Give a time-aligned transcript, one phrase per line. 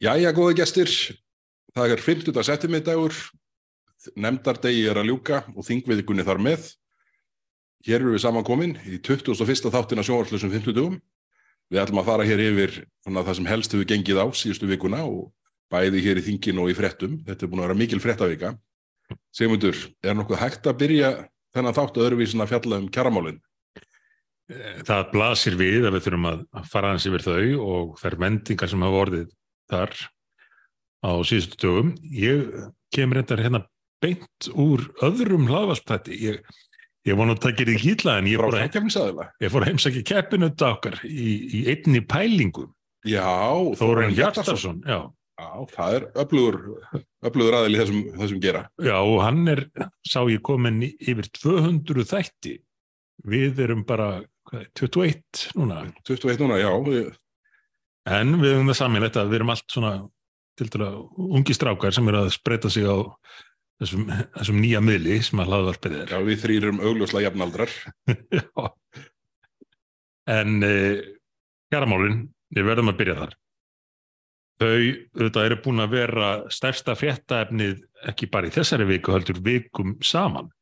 [0.00, 0.90] Jæja, góði gestir,
[1.76, 2.38] það er 50.
[2.48, 3.16] septemiddagur,
[4.16, 6.68] nefndardegi er að ljúka og þingviðikunni þar með.
[7.84, 9.68] Hér eru við samankomin í 21.
[9.74, 10.94] þáttina sjónvarslösum 50 dugum.
[11.68, 12.72] Við ætlum að fara hér yfir
[13.04, 15.26] svona, það sem helst hefur gengið á síðustu vikuna og
[15.68, 17.18] bæði hér í þingin og í frettum.
[17.26, 18.54] Þetta er búin að vera mikil frettavika.
[19.36, 21.10] Sigmundur, er nokkuð hægt að byrja
[21.52, 23.36] þennan þáttu öðruvísin að fjalla um kjaramálinn?
[24.88, 28.88] Það blasir við að við þurfum að fara hans yfir þau og þær vendingar sem
[28.88, 29.28] hafa orðið
[29.70, 29.94] þar
[31.00, 31.92] á síðustu dögum.
[32.12, 32.50] Ég
[32.94, 33.62] kemur reyndar hérna
[34.00, 36.18] beint úr öðrum hlaðvarsplætti.
[36.24, 36.42] Ég,
[37.08, 40.50] ég vona að það gerir hýtla en ég fór, að, ég fór að heimsækja keppinu
[40.50, 42.68] okkar í, í einni pælingu.
[43.08, 43.24] Já,
[43.80, 44.82] Þórun Hjartarsson.
[44.84, 45.08] Já.
[45.40, 46.56] Já, það er öflugur,
[47.24, 48.60] öflugur aðil í þessum, þessum gera.
[48.84, 49.62] Já, og hann er,
[50.04, 52.58] sá ég komin yfir 200 þætti.
[53.30, 54.10] Við erum bara
[54.50, 55.80] hvað, 21 núna.
[56.08, 56.68] 21 núna, já.
[58.08, 59.92] En við höfum það að við erum allt svona
[60.58, 60.90] til dæla
[61.36, 62.96] ungi strákar sem eru að spreita sig á
[63.80, 66.12] þessum, þessum nýja miðli sem að hlaðvarpið er.
[66.12, 67.76] Já, við þrýrum augljóslega jafnaldrar.
[70.30, 71.00] En eh,
[71.72, 73.32] kjaramálinn, við verðum að byrja þar.
[74.60, 77.80] Þau auðvitað eru búin að vera stærsta fréttaefnið
[78.12, 80.52] ekki bara í þessari viku, heldur vikum saman.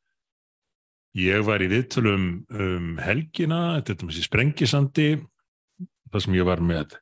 [1.18, 5.08] Ég var í viðtölum um helgina, þetta er þessi sprengisandi,
[6.08, 6.96] það sem ég var með,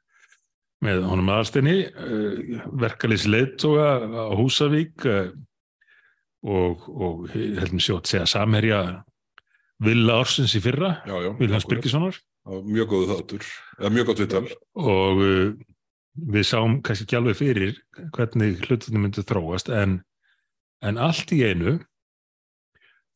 [0.85, 1.77] með honum aðalstinni,
[2.81, 8.81] verkalýs leittóga á Húsavík og, og heldum sjótt segja samherja
[9.83, 10.99] Villa Orsins í fyrra,
[11.41, 12.19] Vilhelms Birgissonar.
[12.47, 13.49] Mjög góðu þáttur,
[13.81, 14.45] eða mjög gótt viðtal.
[14.79, 15.23] Og
[16.17, 17.75] við sáum kannski ekki alveg fyrir
[18.17, 19.99] hvernig hlutunum myndi þróast en,
[20.85, 21.79] en allt í einu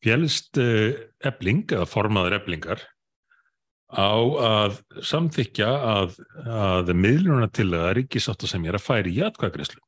[0.05, 2.83] fjelst ebling eða formaður eblingar
[3.91, 4.15] á
[4.47, 9.81] að samþykja að, að miðluna til að ríkisátt sem er að færi í atkvæðgreyslu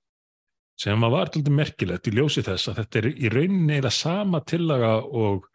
[0.84, 4.96] sem var alltaf merkilegt í ljósi þess að þetta er í rauninni eða sama tillaga
[5.06, 5.46] og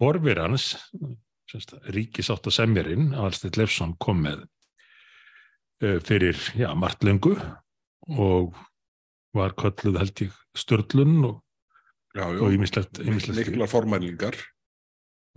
[0.00, 0.72] forvir hans
[1.94, 4.44] ríkisátt og semjarinn Alstedt Lefsson kom með
[6.04, 7.34] fyrir, já, margt lengu
[8.10, 8.56] og
[9.36, 14.36] var kölluð held ég störlun og ímislegt mikla formælingar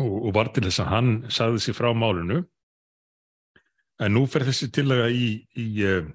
[0.02, 2.44] og, og var til þess að hann sagði sér frá málinu.
[4.02, 5.28] En nú fer þessi tillaga í,
[5.60, 6.08] í uh,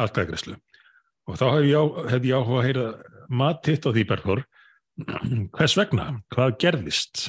[0.00, 0.56] atkvæðagreyslu
[1.30, 1.46] og þá
[2.10, 2.86] hef ég, áhuga að heyra
[3.30, 4.40] matitt á því Bergþór.
[5.54, 7.28] Hvers vegna, hvað gerðist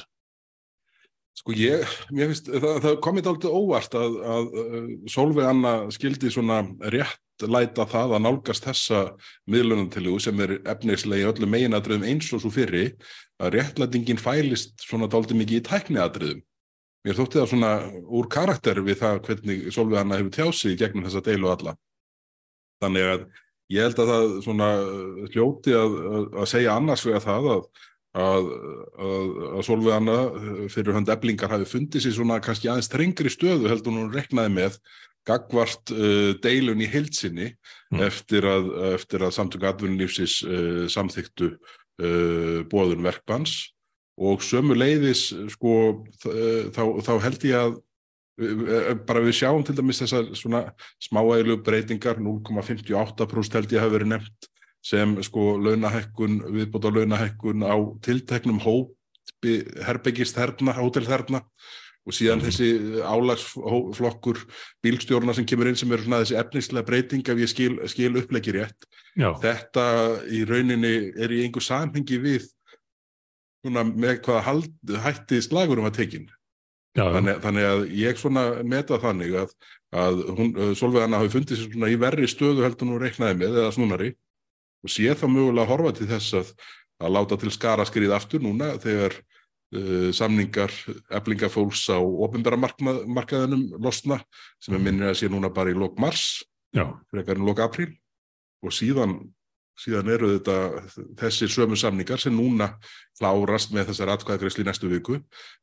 [1.32, 1.82] Sko ég,
[2.12, 4.48] mér finnst, það, það komið aldrei óvart að, að
[5.10, 6.60] Solveig Anna skildi svona
[6.92, 9.00] rétt læta það að nálgast þessa
[9.50, 12.84] miðlunantillugu sem er efnislega í öllu meginadröðum eins og svo fyrri
[13.42, 16.42] að réttlætingin fælist svona aldrei mikið í tækniadröðum.
[17.02, 17.70] Mér þótti það svona
[18.14, 21.74] úr karakter við það hvernig Solveig Anna hefur tjásið gegnum þessa deilu alla.
[22.84, 23.24] Þannig að
[23.72, 24.68] ég held að það svona
[25.32, 27.66] hljóti að, að, að segja annars vega það að
[28.12, 28.48] að,
[29.00, 30.16] að, að Solveig Anna
[30.72, 34.78] fyrir hönd eblingar hafi fundið sér svona kannski aðeins trengri stöðu heldur hún reknaði með
[35.28, 38.02] gagvart uh, deilun í heilsinni mm.
[38.04, 43.70] eftir að, eftir að samtöku atvinnulífsis uh, samþyktu uh, bóðun verkbans
[44.22, 47.78] og sömu leiðis sko þá, þá held ég að
[49.08, 50.60] bara við sjáum til dæmis þessar svona
[51.00, 54.51] smáægilu breytingar 0,58% held ég hafi verið nefnt
[54.82, 61.42] sem sko launahekkun, viðbóta launahekkun á tilteknum hópi herbyggistherna, hótelþerna
[62.02, 62.48] og síðan mm.
[62.48, 64.40] þessi álagsflokkur
[64.82, 68.58] bílstjórna sem kemur inn sem eru svona þessi efnislega breyting ef ég skil, skil upplegir
[68.58, 68.88] rétt.
[69.14, 69.30] Já.
[69.42, 69.84] Þetta
[70.34, 72.48] í rauninni er í einhver samhengi við
[73.62, 74.72] svona með hvaða hald,
[75.04, 76.26] hætti slagurum að tekinn.
[76.98, 79.54] Þannig, þannig að ég svona meta þannig að,
[79.96, 83.62] að hún, Solveig Anna hafi fundið sér svona í verri stöðu heldur nú reiknaði með
[83.62, 84.10] eða snúnari
[84.82, 86.54] og sé þá mögulega að horfa til þess að,
[87.02, 90.74] að láta til skara skrið aftur núna þegar uh, samningar
[91.18, 94.20] eflingafólks á ofinbæra markaðinum losna
[94.62, 96.42] sem er minnir að sé núna bara í lok mars,
[97.12, 97.90] frekar en lok april
[98.62, 99.16] og síðan,
[99.78, 100.56] síðan eru þetta
[101.18, 102.72] þessi sömu samningar sem núna
[103.18, 105.18] klárast með þessar atkvæðagreysli næstu viku,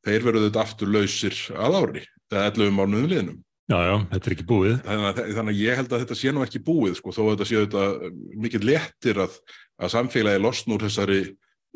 [0.06, 3.40] þeir veru þetta aftur lausir að ári, það er 11 mánuðum liðnum.
[3.70, 4.78] Já, já, þetta er ekki búið.
[4.86, 7.30] Þannig að, þannig að ég held að þetta sé nú ekki búið, sko, þó að
[7.36, 8.14] þetta sé þetta
[8.46, 9.36] mikið léttir að,
[9.78, 11.20] að samfélagi losn úr þessari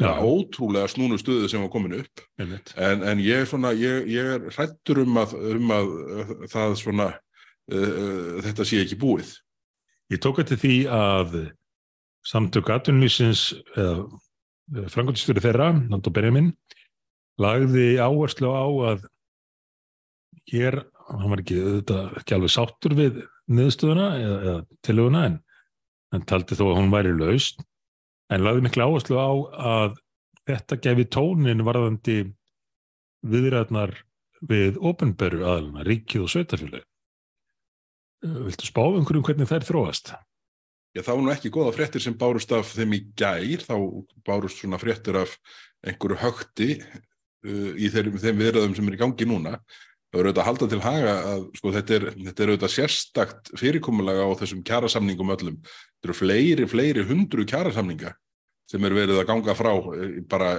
[0.01, 2.23] ja, ótrúlega snúnu stöðu sem var komin upp.
[2.41, 5.93] En, en ég, svona, ég, ég er hrættur um að, um að
[6.55, 7.09] það svona,
[7.69, 9.35] uh, þetta sé ekki búið.
[10.13, 11.37] Ég tók eftir því að
[12.25, 16.53] samtök aðtunlýsins, eða frangotistjóri þeirra, Nando Benjamin,
[17.41, 19.05] lagði áherslu á að
[20.49, 25.41] hér hann var ekki, þetta, ekki alveg sáttur við niðurstöðuna eða, eða tilhuguna en
[26.13, 27.61] en taldi þó að hún væri laust
[28.33, 29.31] en lagði miklu áherslu á
[29.73, 29.99] að
[30.49, 32.17] þetta gefi tónin varðandi
[33.23, 33.95] viðræðnar
[34.43, 36.81] við ofinberu aðluna, ríkið og sveitafjölu.
[38.23, 40.11] Viltu spá um einhverjum hvernig þær þróast?
[40.93, 43.75] Já, það var nú ekki goða fréttir sem bárust af þeim í gær, þá
[44.27, 45.37] bárust svona fréttir af
[45.87, 49.55] einhverju högti uh, í þeim, þeim viðræðum sem er í gangi núna.
[50.13, 53.49] Það verður auðvitað að halda til haga að sko, þetta, er, þetta er auðvitað sérstakt
[53.57, 55.55] fyrirkomulega á þessum kjærasamningum öllum.
[55.65, 58.11] Þetta eru fleiri, fleiri hundru kjærasamninga
[58.69, 60.51] sem er verið að ganga frá eh, bara,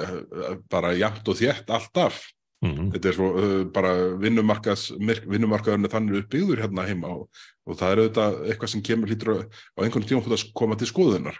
[0.75, 2.19] bara jæmt og þétt alltaf.
[2.65, 2.91] Mm -hmm.
[2.97, 7.25] Þetta er svo uh, bara vinnumarkaðurinn þannig uppbyggður hérna heima og,
[7.69, 11.39] og það er auðvitað eitthvað sem kemur hlýtur á einhvern tíum að koma til skoðunar.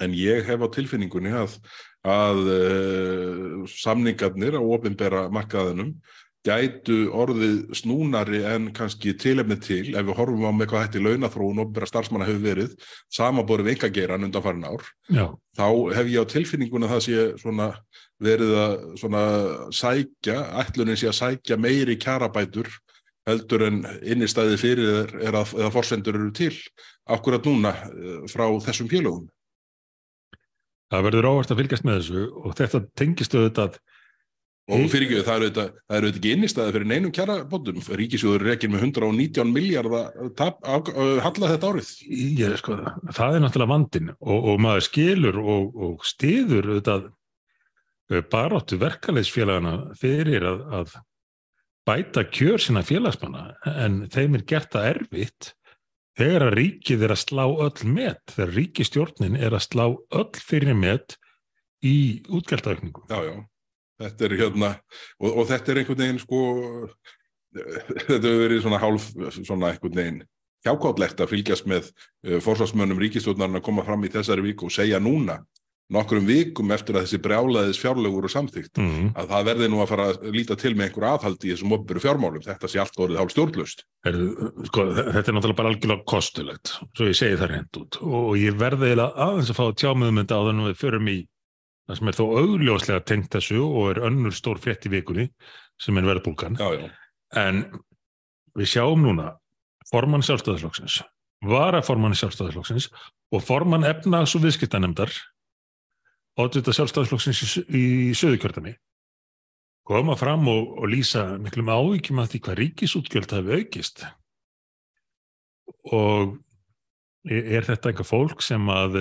[0.00, 1.60] En ég hef á tilfinningunni að,
[2.00, 5.98] að uh, samningarnir á ofinbera markaðinum
[6.46, 11.62] gætu orðið snúnari en kannski tilefni til ef við horfum á með hvað hætti launathróun
[11.62, 12.74] og bera starfsmanna hefur verið
[13.12, 15.26] samaborið engageran undan farin ár Já.
[15.58, 17.70] þá hef ég á tilfinninguna það sé svona
[18.22, 19.22] verið að svona
[19.74, 22.70] sækja, ætlunin sé að sækja meiri kjarabætur
[23.26, 26.54] heldur en innistæði fyrir er að, eða forsendur eru til
[27.10, 29.26] akkurat núna eh, frá þessum félögum
[30.86, 33.80] Það verður óvart að fylgjast með þessu og þetta tengist auðvitað
[34.66, 35.48] og fyrir ekki, það eru
[35.86, 40.08] auðvitað ekki innistæði fyrir neinum kjara bóttum Ríkisjóður rekin með 119 miljardar
[41.22, 41.92] halla þetta árið.
[42.40, 42.78] Ég, sko,
[43.14, 47.06] það er náttúrulega vandin og, og maður skilur og, og stiður auðvitað
[48.32, 50.96] baróttu verkalegsfélagana fyrir að, að
[51.86, 53.52] bæta kjör sína félagsmanna.
[53.70, 55.52] En þeim er gert það erfitt
[56.18, 60.78] þegar að ríkið er að slá öll met, þegar ríkistjórnin er að slá öll fyrir
[60.78, 61.18] met
[61.84, 63.36] í útgjaldauðningu Já, já
[64.02, 64.72] þetta er hérna
[65.20, 66.40] og, og þetta er einhvern veginn sko
[67.56, 70.24] þetta hefur verið svona hálf svona einhvern veginn
[70.66, 75.02] hjákáttlegt að fylgjast með uh, forsvarsmönnum ríkistjóðnarinn að koma fram í þessari viku og segja
[75.02, 75.40] núna
[75.92, 79.10] nokkrum vikum eftir að þessi brjálaðis fjárlegur og samþygt mm -hmm.
[79.20, 82.02] að það verði nú að fara að líta til með einhver aðhaldi í þessum opveru
[82.02, 83.84] fjármálum, þetta sé allt orðið hálf stjórnlust.
[84.66, 88.58] Sko, þetta er náttúrulega bara algjörlega kostulegt, svo ég segi það reynd út og ég
[88.58, 91.18] verði aðeins að fá tjámiðum þetta á þannig að við förum í
[91.86, 95.28] það sem er þó augljóslega tengt þessu og er önnur stór frétt í vikunni
[95.82, 96.58] sem er verðbúlgan
[97.36, 97.62] en
[98.56, 99.34] við sjáum núna
[99.90, 101.02] formann sjálfstæðarslóksins
[101.46, 102.90] varaformann sjálfstæðarslóksins
[103.34, 105.12] og formann efnags- og viðskiptanemdar
[106.40, 107.84] átvita sjálfstæðarslóksins í,
[108.16, 108.74] söðukjörðami
[109.86, 114.02] koma fram og, og lýsa miklum ávíkjum að því hvað ríkisútgjöld hafi aukist.
[115.94, 116.34] Og
[117.26, 118.98] er þetta einhver fólk sem að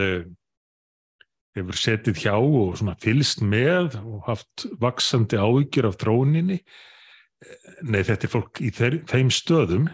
[1.55, 6.59] hefur setið hjá og fylst með og haft vaksandi ávíkjur af tróninni
[7.85, 9.89] nei þetta er fólk í þeir, þeim stöðum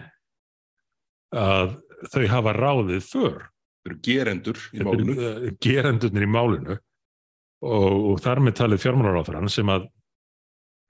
[1.35, 1.75] að
[2.11, 3.39] þau hafa ráðið för.
[3.81, 9.51] Þau eru gerendur í málunu uh, gerendurnir í málunu og, og þar með talið fjármálaráþrann
[9.51, 9.89] sem að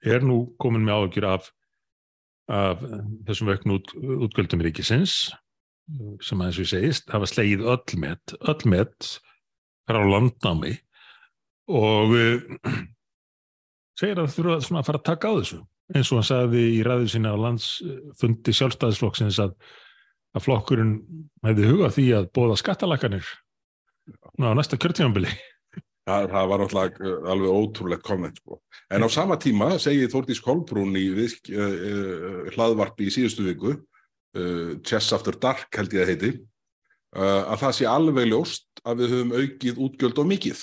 [0.02, 1.48] er nú komin með ávíkjur af,
[2.52, 2.82] af
[3.28, 3.92] þessum vöknu út,
[4.26, 5.30] útgöldum ríkisins
[6.22, 8.66] sem að eins og ég segist hafa slegið öll með öll
[9.92, 10.72] með frá landnámi
[11.72, 12.16] og
[14.00, 15.60] segir að þurfa að fara að taka á þessu
[15.92, 19.54] eins og hann sagði í ræðu sína á landsfundi sjálfstæðisflokksins að,
[20.36, 20.98] að flokkurinn
[21.44, 23.32] hefði hugað því að bóða skattalakanir
[24.40, 25.32] á næsta kjörtímanbili
[26.02, 28.56] Það, það var náttúrulega eh, alveg ótrúlegt komment sko.
[28.90, 34.72] en á sama tíma segið Þórtís Kolbrún í uh, uh, hlaðvarpi í síðustu viku uh,
[34.82, 36.32] Chess After Dark held ég að heiti
[37.12, 40.62] að það sé alveg ljóst að við höfum aukið útgjöld og mikið.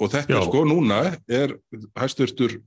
[0.00, 0.44] Og þetta Já.
[0.44, 1.54] sko núna er
[1.96, 2.58] hæsturstur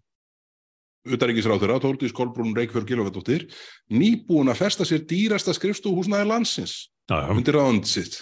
[1.09, 3.45] utaríkisráður að Tóltís Kolbrún Reykjörg Gilofættóttir
[3.93, 7.29] nýbúin að festa sér dýrasta skrifstúhúsnaði landsins Já.
[7.31, 8.19] undir ráðandsitt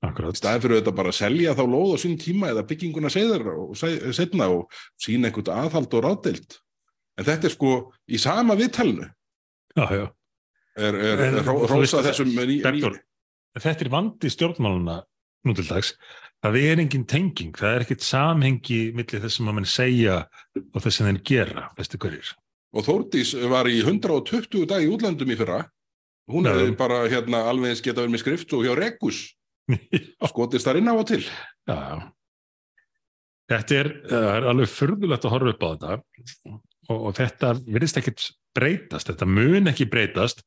[0.00, 3.74] staðið fyrir þetta bara að selja þá lóð á sín tíma eða bygginguna segðar og
[3.76, 6.56] setna og sína einhvern aðhald og ráðdeild.
[7.20, 7.72] En þetta er sko
[8.08, 9.10] í sama viðtælnu
[9.76, 10.06] Já, já
[10.78, 12.98] er, er, er rósa þessum Bertor,
[13.58, 15.00] þetta er vandi stjórnmáluna
[15.48, 15.94] nú til dags.
[16.40, 20.22] Það er engin tenging, það er ekkit samhengi millir þess að mann segja
[20.60, 22.30] og þess að henn gera, veistu hverjir.
[22.70, 25.64] Og Þórdís var í 120 dag í útlandum í fyrra.
[26.30, 29.24] Hún hefði bara hérna alveg eins geta verið með skrift og hjá Regus
[30.30, 31.24] skotist þar inn á og til.
[31.68, 32.08] Já,
[33.50, 35.94] Þetta er, er alveg förðulegt að horfa upp á þetta
[36.90, 40.44] og, og þetta verðist ekkert breytast, þetta mun ekki breytast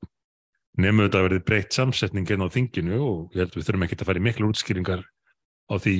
[0.79, 3.97] nefnum þetta að verði breytt samsetningin á þinginu og ég held að við þurfum ekki
[3.99, 5.95] að fara í miklu útskýringar á því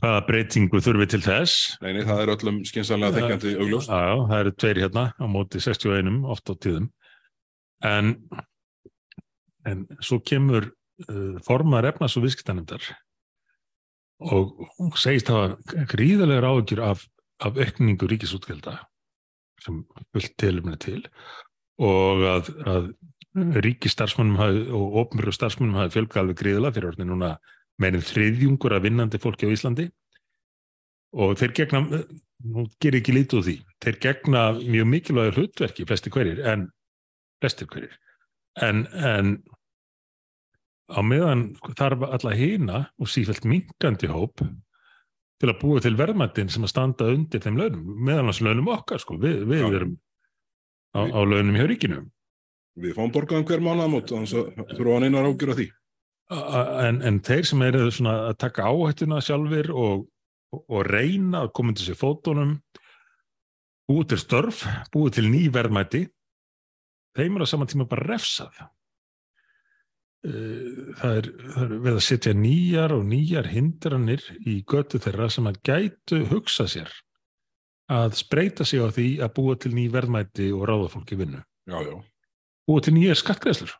[0.00, 1.58] hvaða breytingu þurfum við til þess.
[1.82, 5.62] Nei, nei það er öllum skynsanlega þengjandi augljóst Já, það eru tveir hérna á móti
[5.62, 6.88] 61 oft á tíðum.
[7.86, 8.12] En,
[9.68, 12.88] en svo kemur uh, formar efnas og viðskiptanemdar
[14.22, 15.56] og hún segist hafa
[15.90, 17.06] gríðarlegar áhugjur af,
[17.42, 18.78] af aukningu ríkisútgelda
[19.62, 19.82] sem
[20.14, 21.00] fullt tilumni til
[21.82, 22.86] og að, að
[23.34, 27.30] ríkistarfsmannum og ofnbjörgu starfsmannum hafi fjölga alveg gríðilega fyrir orðin núna
[27.80, 29.88] meirinn þriðjungur af vinnandi fólki á Íslandi.
[31.12, 31.82] Og þeir gegna,
[32.48, 36.68] nú gerir ekki lítið úr því, þeir gegna mjög mikilvægur hlutverki, flesti hverjir, en
[37.42, 37.96] flestir hverjir,
[38.64, 39.34] en, en
[40.88, 46.64] á meðan þarf alla hýna og sífælt minkandi hóp til að búa til verðmættin sem
[46.64, 49.94] að standa undir þeim launum, meðan þess launum okkar, sko, við, við erum
[50.96, 52.04] á, á launum hjá ríkinu.
[52.80, 55.68] Við fáum borgaðum hver mánuðamót, þannig að þurfa að neina rákjur á því.
[56.32, 60.04] En, en þeir sem eru að taka áhættuna sjálfur og,
[60.54, 62.54] og, og reyna að koma til sér fótónum,
[63.90, 64.62] búið til störf,
[64.94, 66.06] búið til ný verðmæti,
[67.18, 68.62] þeim er á saman tíma bara refsað.
[70.22, 75.48] Eh, það er, er við að setja nýjar og nýjar hindranir í götu þeirra sem
[75.50, 76.92] að gætu hugsa sér
[77.92, 81.42] að spreita sig á því að búa til ný verðmæti og ráða fólki vinnu.
[81.68, 81.96] Já, já.
[82.68, 83.72] Búa til nýjar skattgreðslur.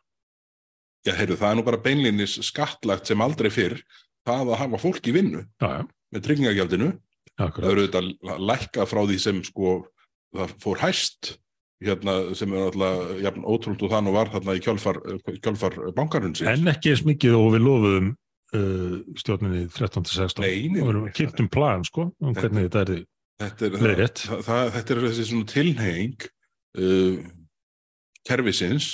[1.07, 3.79] Já, heyrðu, það er nú bara beinlinnis skattlagt sem aldrei fyrr
[4.27, 5.83] það að hafa fólki vinnu Já, já.
[6.15, 6.89] með tryggingagjaldinu.
[7.39, 9.73] Það eru þetta lækka frá því sem sko
[10.35, 11.33] það fór hæst
[11.83, 14.99] hérna sem er alltaf jafn ótrúld og þann og var þarna í kjölfar,
[15.43, 16.47] kjölfar bankarhunsins.
[16.47, 20.39] En ekki eins mikið og við lofuðum uh, stjórninni 13-16.
[20.45, 21.15] Nei, nei, Við erum nei.
[21.17, 23.03] kynntum plan, sko, um Þetta- hvernig þetta er.
[23.43, 26.27] Þetta er, það, það, þetta er þessi svona tilheng
[26.79, 27.17] uh,
[28.27, 28.91] kerfisins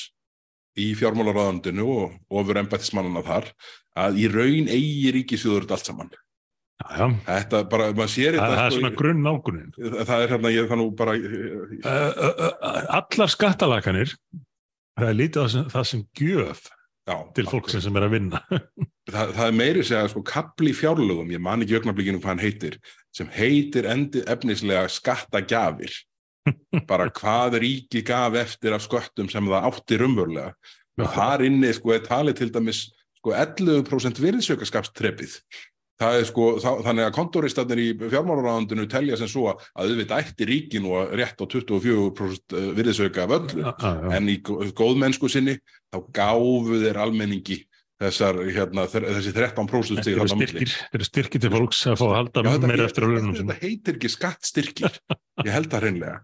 [0.79, 3.51] í fjármálaráðandinu og ofur embættismannana þar
[3.99, 6.11] að í raun eigi ríkisjóður allt saman.
[6.79, 7.05] Já, já.
[7.27, 9.71] Þetta bara, maður sér þetta það er sko, svona grunn nálgunin.
[10.07, 11.15] það er hérna, ég það nú bara
[12.99, 14.13] allar skattalakanir,
[14.95, 16.61] það er lítið sem, það sem gjöf
[17.09, 18.41] já, til fólksins sem er að vinna.
[19.13, 22.79] það, það er meiri segja sko kapli fjárlögum, ég man ekki augnablikinu hvað hann heitir,
[23.11, 25.99] sem heitir endi efnislega skattagjafir
[26.89, 30.53] bara hvað ríki gaf eftir af sköttum sem það átti rumvörlega
[30.99, 32.85] og þar inni sko er talið til dæmis
[33.19, 35.35] sko 11% virðsjökaskapstrepið
[35.99, 40.47] það er sko, þá, þannig að kontoristarnir í fjármálaráðandinu telja sem svo að auðvitað ætti
[40.47, 43.71] ríkin og rétt á 24% virðsjöka já.
[44.15, 45.57] en í gó- góðmennsku sinni
[45.91, 47.59] þá gáfu þeir almenningi
[47.99, 52.85] þessar, hérna, þessi 13% stig Þetta eru styrkir, til fólks að fá að halda meira
[52.87, 53.33] eftir á sinni.
[53.41, 54.99] þetta heitir ekki skattstyrkir
[55.45, 56.15] ég held það hreinlega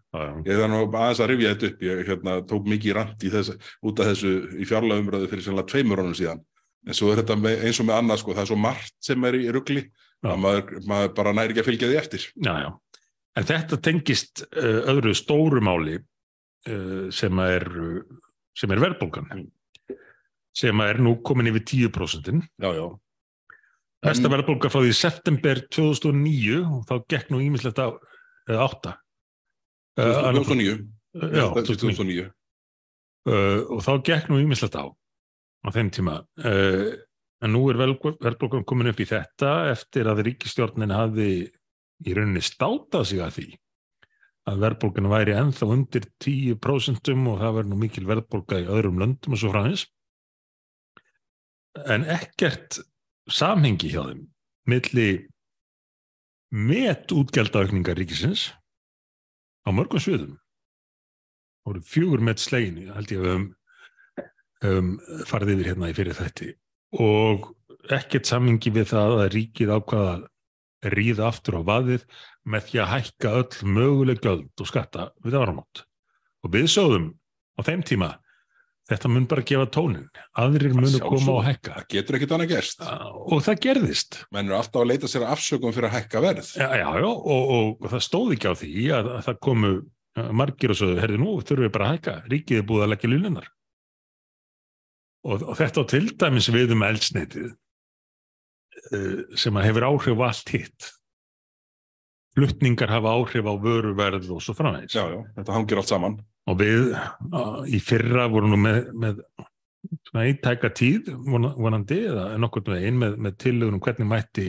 [0.45, 3.71] ég þannig að aðeins að rifja þetta upp ég hérna, tók mikið rand í þess,
[3.85, 6.41] út af þessu í fjárlega umræðu fyrir sérlega tveimur ánum síðan
[6.85, 9.29] en svo er þetta með, eins og með annað sko, það er svo margt sem
[9.29, 10.31] er í rugli Já.
[10.31, 12.69] að maður, maður bara næri ekki að fylgja því eftir Já, já.
[13.35, 17.65] En þetta tengist uh, öðru stóru máli uh, sem er,
[18.55, 19.47] sem er verðbólgan
[20.55, 22.39] sem er nú komin yfir 10%.
[22.63, 22.85] já, já.
[24.05, 27.89] Mesta verðbólga frá því september 2009 og þá gekk nú ímislegt á
[28.45, 28.91] eða átta.
[29.95, 30.75] Uh, annað- 2009
[31.15, 31.95] Já, 2009.
[31.95, 32.31] 2009
[33.25, 36.19] Uh, og þá gekk nú ímislegt á á þeim tíma.
[36.37, 36.93] Uh,
[37.41, 41.29] en nú er verðbólgan komin upp í þetta eftir að ríkistjórnin hafi
[42.05, 43.47] í rauninni státað sig að því
[44.45, 49.33] að verðbólgan væri ennþá undir 10% og það verður nú mikil verðbólga í öðrum löndum
[49.33, 49.65] og svo frá
[51.89, 52.77] En ekkert
[53.25, 54.21] samhengi hjá þeim
[54.69, 55.09] milli
[56.53, 58.51] met útgjaldaaukningar ríkisins
[59.65, 60.35] á mörgum sviðum.
[61.65, 63.47] Voru fjögur met slegin, held ég að höfum
[64.65, 64.93] um,
[65.27, 66.53] farið yfir hérna í fyrir þætti
[67.01, 67.49] og
[67.91, 72.05] ekkert samhengi við það að ríkið ákvaða að ríða aftur á vaðið
[72.45, 75.83] með því að hækka öll möguleg göld og skatta við áramót.
[76.45, 77.09] Og við sögðum
[77.57, 78.11] á þeim tíma
[78.89, 80.05] þetta mun bara gefa tónin.
[80.37, 81.09] Aðrir munu sjálfsögðu.
[81.15, 81.73] koma og hækka.
[81.79, 84.19] það getur ekkit annað gerst Og það gerðist.
[84.31, 87.07] menn eru alltaf að leita sér að afsökum fyrir að hækka verð Já, já, já
[87.09, 89.71] og, og, og það stóð ekki á því að, að það komu
[90.15, 93.11] margir og sögðu, herði nú, þurfum við bara að hækka, ríkið er búið að leggja
[93.11, 93.47] lununar.
[95.25, 100.53] Og, og þetta á til dæmis við um eldsneitið uh, sem að hefur áhrif allt
[100.55, 100.91] hitt.
[102.35, 105.03] Flutningar hafa áhrif á vöruverð og svo já,
[105.35, 106.91] þetta hangir allt saman Og við
[107.73, 109.21] í fyrra vorum nú með, með
[110.09, 114.47] svona eintæka tíð vona- vonandi eða nokkurn veginn með, með tillögunum hvernig mætti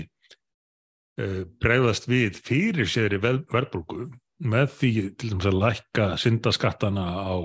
[1.21, 4.11] uh, bregðast við fyrir sér í verðbólgu
[4.45, 7.37] með því til dæmis að lækka syndaskattana á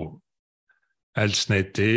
[1.22, 1.90] eldsneiti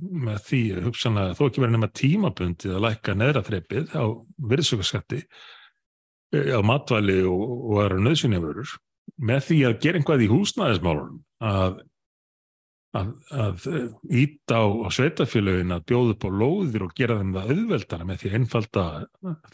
[0.00, 4.04] með því hugsanlega þó ekki verið nema tímabundið að lækka neðra þreipið á
[4.52, 5.20] virðsökkaskatti
[6.34, 8.76] á matvæli og, og aðra nöðsynjaförur
[9.20, 11.76] með því að gera einhvað í húsnæðismálunum að,
[12.94, 13.66] að, að
[14.22, 18.20] íta á, á sveitafélögin að bjóða upp á lóðir og gera þeim það auðveldara með
[18.22, 18.84] því einfalda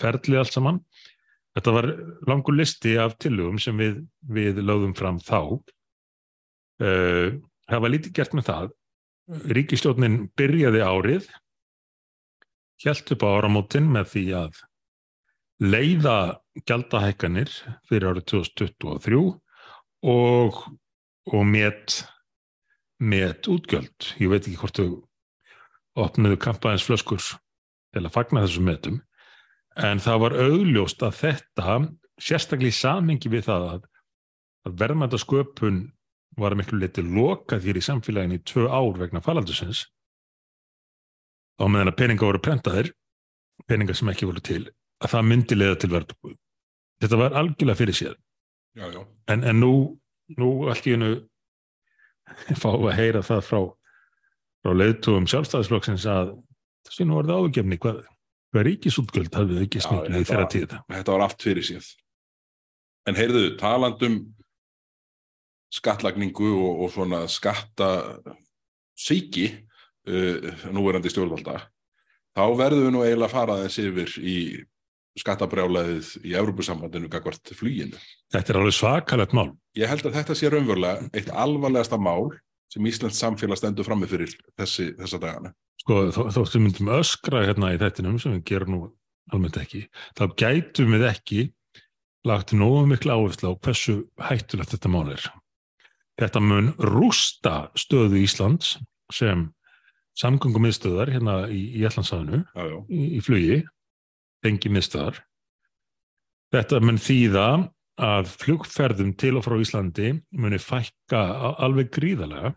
[0.01, 0.81] ferli allt saman.
[1.57, 1.89] Þetta var
[2.31, 5.41] langur listi af tillögum sem við, við lögðum fram þá.
[6.81, 8.75] Uh, það var lítið gert með það.
[9.59, 11.27] Ríkistjórnin byrjaði árið,
[12.83, 14.63] hjælt upp á áramótin með því að
[15.61, 16.17] leiða
[16.67, 17.53] gjaldahækkanir
[17.89, 19.21] fyrir árið 2023
[20.09, 20.63] og,
[21.31, 22.01] og met,
[23.01, 24.13] met útgjöld.
[24.21, 24.91] Ég veit ekki hvort þau
[26.01, 27.23] opnuðu kampaðins flöskur
[27.91, 28.99] til að fagna þessum metum,
[29.81, 31.79] en það var augljóst að þetta,
[32.21, 33.89] sérstaklega í samhengi við það að,
[34.69, 35.81] að verðmændasköpun
[36.41, 39.89] var miklu liti lokað fyrir samfélaginu í tvö ár vegna falandusins
[41.61, 42.93] á meðan að peninga voru prentaðir,
[43.69, 44.63] peninga sem ekki voru til,
[45.03, 46.39] að það myndi leiða til verðbúið.
[47.01, 48.15] Þetta var algjörlega fyrir sér.
[48.77, 49.01] Já, já.
[49.33, 49.73] En, en nú,
[50.39, 51.11] nú allt í hennu
[52.63, 53.61] fá að heyra það frá,
[54.63, 56.35] frá leiðtúum sjálfstæðisflokksins að
[56.89, 58.03] þessi nú var það ágefni hvað,
[58.53, 60.83] hvað ríkisútgöld hafið ekki smikið í þeirra tíða.
[60.91, 61.91] Þetta var allt fyrir sér.
[63.09, 64.21] En heyrðu, talandum
[65.71, 67.91] skattlagningu og, og svona skatta
[68.99, 71.61] síki uh, núverandi stjórnvalda,
[72.37, 74.37] þá verðum við nú eiginlega að fara þess yfir í
[75.21, 77.99] skattabrjálaðið í Európusambandinu gagvart flýinu.
[78.33, 79.51] Þetta er alveg svakalegt mál.
[79.79, 82.33] Ég held að þetta sé raunverulega eitt alvarlegasta mál
[82.71, 85.53] sem Íslands samfélag stendur fram með fyrir þessi, þessa dagana.
[85.81, 88.81] Sko þó, þóttum myndum öskra hérna í þettinum sem við gerum nú
[89.31, 89.85] almennt ekki,
[90.19, 91.45] þá gætum við ekki
[92.27, 95.25] lagt nógu miklu áherslu á hversu hættulegt þetta mál er.
[96.21, 98.75] Þetta mun rústa stöðu Íslands
[99.15, 99.49] sem
[100.19, 102.43] samgöngum miðstöðar hérna í, í Allandsafinu,
[102.91, 103.61] í, í flugi,
[104.45, 105.23] fengi miðstöðar.
[106.51, 107.47] Þetta mun þýða
[108.01, 111.21] að flugferðum til og frá Íslandi muni fækka
[111.61, 112.55] alveg gríðarlega.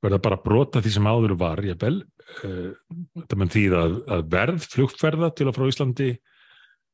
[0.00, 2.00] Verða bara brota því sem áður var ég bel
[2.30, 6.10] þetta mun þýða að, að verð flugferða til og frá Íslandi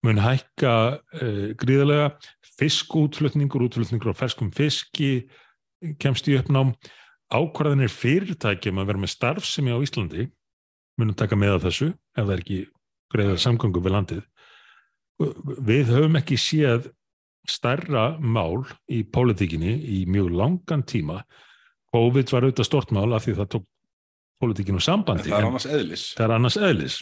[0.07, 2.15] mun hækka uh, gríðarlega.
[2.57, 5.27] Fiskútflutningur, útflutningur á ferskum fiski
[6.01, 6.73] kemst í uppnám.
[7.29, 10.29] Ákvarðanir fyrirtækjum að vera með starfsemi á Íslandi
[10.97, 12.61] munum taka með að þessu ef það er ekki
[13.13, 14.23] greiðar samgöngu við landið.
[15.67, 16.89] Við höfum ekki séð
[17.51, 21.23] stærra mál í pólitíkinni í mjög langan tíma.
[21.95, 23.67] COVID var auðvitað stort mál af því það tók
[24.43, 26.07] pólitíkinu sambandi það er annars eðlis.
[26.21, 26.97] er annars eðlis.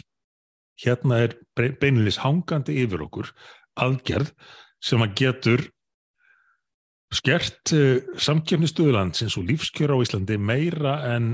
[0.85, 3.31] Hérna er beinilis hangandi yfir okkur
[3.79, 4.31] aðgerð
[4.83, 5.65] sem að getur
[7.15, 11.29] skert uh, samkjöfnistuðlandsins og lífskjör á Íslandi meira en,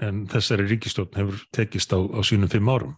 [0.00, 2.94] en þessari ríkistjórn hefur tekist á, á sínum fimm árum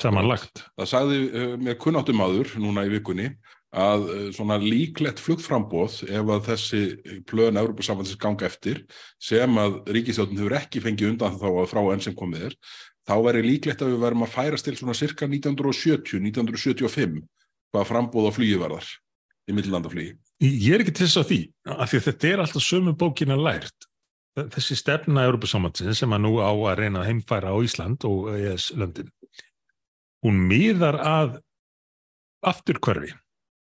[0.00, 0.62] samanlagt.
[0.78, 3.32] Það sagði uh, mér kunnáttum áður núna í vikunni
[3.72, 6.80] að uh, svona líklegt flugframbóð ef að þessi
[7.28, 8.82] plöðun Európa-samfansis ganga eftir
[9.22, 12.58] sem að ríkistjórn hefur ekki fengið undan þá að frá enn sem komið er
[13.08, 17.22] þá væri líklegt að við verðum að færast til svona cirka 1970-1975
[17.72, 18.90] hvaða frambóð á flugi verðar
[19.48, 20.12] í millandaflugi.
[20.42, 21.40] Ég er ekki til þess að því,
[21.72, 23.88] af því að þetta er alltaf sömu bókina lært.
[24.36, 29.10] Þessi stefna Európa-samfansin sem að nú á að reyna að heimfæra á Ísland og ES-löndin
[30.22, 31.40] hún miðar að
[32.46, 33.12] afturkverfi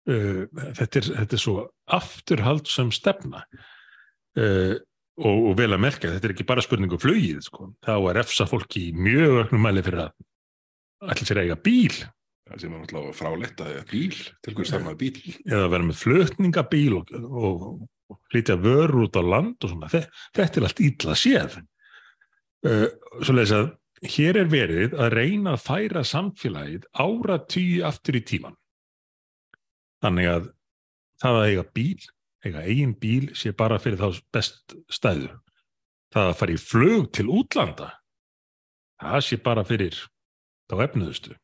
[0.08, 0.44] uh,
[0.78, 1.56] þetta, þetta er svo
[1.98, 3.44] afturhaldsum stefna.
[4.38, 4.78] Uh,
[5.20, 7.72] og, og vel að merka þetta er ekki bara spurningu um flugið sko.
[7.84, 11.96] þá er efsa fólki mjög öknum mæli fyrir að allir sér eiga bíl.
[12.50, 15.34] Það sem er náttúrulega fráleitt að bíl til hverju stafnaði bíl?
[15.46, 17.66] Eða vera með flutningabíl og, og,
[18.10, 19.90] og flytja vörur út á land og svona.
[19.92, 21.60] Þetta er allt ítla séð.
[22.66, 22.88] Uh,
[23.22, 23.70] svo leiðis að
[24.14, 28.56] hér er verið að reyna að færa samfélagið ára tíu aftur í tíman.
[30.00, 30.48] Þannig að
[31.20, 32.00] það að eiga bíl,
[32.46, 35.36] eiga eigin bíl sé bara fyrir þá best stæður.
[36.10, 37.90] Það að fara í flög til útlanda,
[39.00, 39.98] það sé bara fyrir
[40.70, 41.36] þá efnuðustu.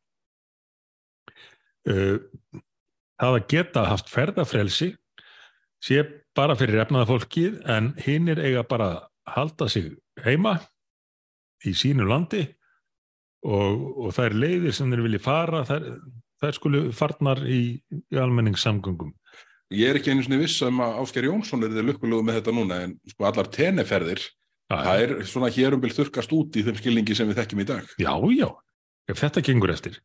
[1.87, 4.91] Það að geta haft ferðafrelsi
[5.83, 6.01] sé
[6.37, 8.99] bara fyrir efnaða fólkið en hinn er eiga bara að
[9.37, 9.91] halda sig
[10.25, 10.57] heima
[11.65, 12.43] í sínu landi
[13.45, 15.97] og, og það er leiðir sem þeir vilja fara það er
[16.57, 17.61] skulu farnar í,
[18.13, 19.13] í almenningssamgöngum.
[19.75, 22.53] Ég er ekki einu svona viss um að Ásker Jónsson er þið lukkulegu með þetta
[22.55, 27.17] núna en sko allar teneferðir ja, það er svona hérumbil þurkast út í þeim skilningi
[27.17, 27.89] sem við þekkjum í dag.
[27.99, 28.47] Já, já,
[29.11, 29.99] ef þetta gengur eftir.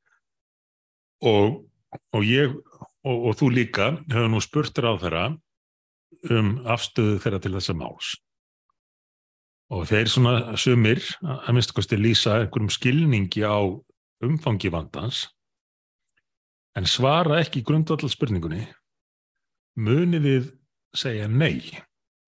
[1.23, 1.61] Og,
[2.11, 2.57] og ég
[3.07, 5.25] og, og þú líka hefur nú spurtur á þeirra
[6.31, 8.13] um afstöðu þeirra til þessa máls.
[9.73, 13.63] Og þeir svona sumir að minnst kosti lýsa einhverjum skilningi á
[14.23, 15.29] umfangi vandans
[16.79, 18.67] en svara ekki grundvall spurningunni
[19.77, 20.51] muni við
[20.97, 21.73] segja nei?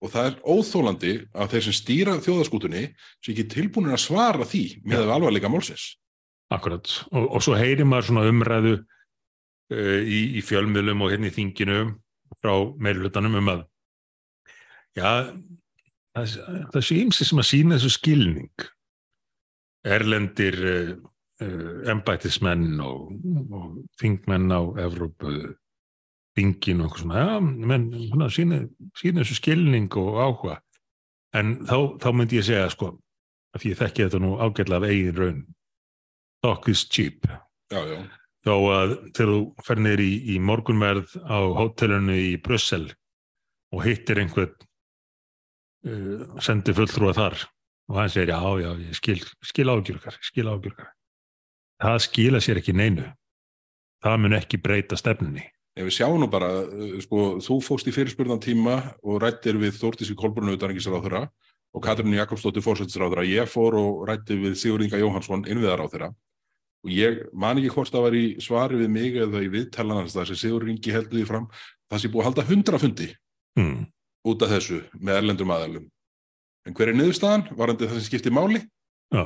[0.03, 2.83] Og það er óþólandi að þeir sem stýra þjóðaskútunni
[3.23, 5.95] sé ekki tilbúinir að svara því með alvarleika málsins.
[6.53, 11.33] Akkurat, og, og svo heyrir maður svona umræðu uh, í, í fjölmiðlum og hérna í
[11.33, 11.79] þinginu
[12.41, 13.63] frá meirlutanum um að
[14.97, 15.09] já,
[16.13, 16.35] það,
[16.75, 18.67] það sé ymsi sem að sína þessu skilning.
[19.95, 20.93] Erlendir uh,
[21.43, 23.11] embætismenn og,
[23.51, 25.33] og þingmenn á Evrópu
[26.35, 27.39] þingin og eitthvað svona, já,
[27.71, 28.59] menn svona, sína,
[28.95, 30.59] þessu skilning og áhuga.
[31.35, 32.91] En þá, þá myndi ég segja sko,
[33.55, 35.41] að því ég þekki þetta nú ágætla af eigin raun
[36.43, 37.27] talk is cheap.
[37.71, 37.99] Já, já.
[38.45, 42.85] þó að þegar þú fer neyri í, í morgunverð á hótelinu í Brussel
[43.73, 44.53] og hittir einhvern
[45.89, 47.39] uh, sendir fulltrúa þar
[47.89, 50.91] og hann segir já, já, ég skil, skil ágjörgar skil ágjörgar
[51.81, 53.09] það skila sér ekki neinu
[54.05, 57.91] það mun ekki breyta stefnunni Ef við sjáum nú bara, uh, sko, þú fóst í
[57.91, 61.25] fyrirspurðan tíma og rættir við Þórtísi Kolbrunni utanengisráðura
[61.75, 63.25] og Katrínu Jakobsdóttir fórsættisráðura.
[63.27, 66.13] Ég fór og rætti við Sigur Inga Jóhansson innviðaráðura
[66.85, 70.29] og ég man ekki hvort það var í svari við mig eða í viðtælanans það
[70.31, 71.49] sem Sigur Ingi heldur því fram
[71.91, 73.09] það sé búið að halda hundra fundi
[73.59, 73.81] hmm.
[74.31, 75.89] út af þessu með erlendum aðalum.
[76.65, 77.49] En hver er niðurstaðan?
[77.57, 78.63] Varandi það sem skipti máli?
[79.11, 79.25] Já,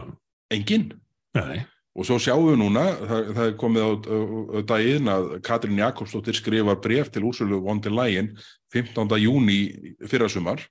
[0.49, 0.89] Engin.
[1.38, 1.62] nei,
[1.99, 4.17] Og svo sjáum við núna, það, það er komið á, á,
[4.55, 8.29] á daginn að Katrín Jakobsdóttir skrifar bref til úrsölu von der Leyen
[8.71, 9.17] 15.
[9.19, 9.57] júni
[10.07, 10.63] fyrrasumar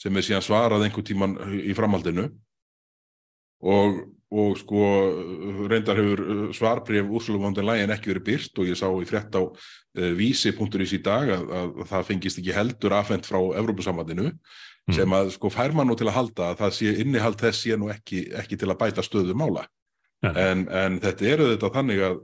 [0.00, 2.30] sem er síðan svarað einhver tíman í framhaldinu
[3.60, 4.00] og,
[4.32, 4.86] og sko
[5.68, 9.36] reyndar hefur svarbref úrsölu von der Leyen ekki verið byrt og ég sá í frétt
[9.36, 9.52] á uh,
[10.16, 14.32] vísi.is í dag að, að það fengist ekki heldur afhent frá Evrópusamvandinu
[14.90, 14.96] Mm.
[14.96, 17.76] sem að sko fær mann nú til að halda að það sé innihald þess sé
[17.78, 19.66] nú ekki, ekki til að bæta stöðu mála
[20.28, 22.18] en, en þetta eru þetta þannig að,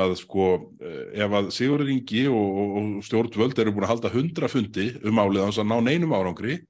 [0.00, 0.48] að sko
[0.84, 4.90] eh, ef að Sigurður Ingi og, og, og stjórnvöld eru búin að halda hundra fundi
[5.02, 6.60] um álið hans að ná neinum árangri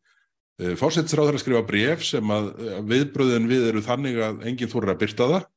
[0.58, 5.02] fórsettisráður að skrifa bref sem að eh, viðbröðin við eru þannig að enginn þóra að
[5.04, 5.48] byrta það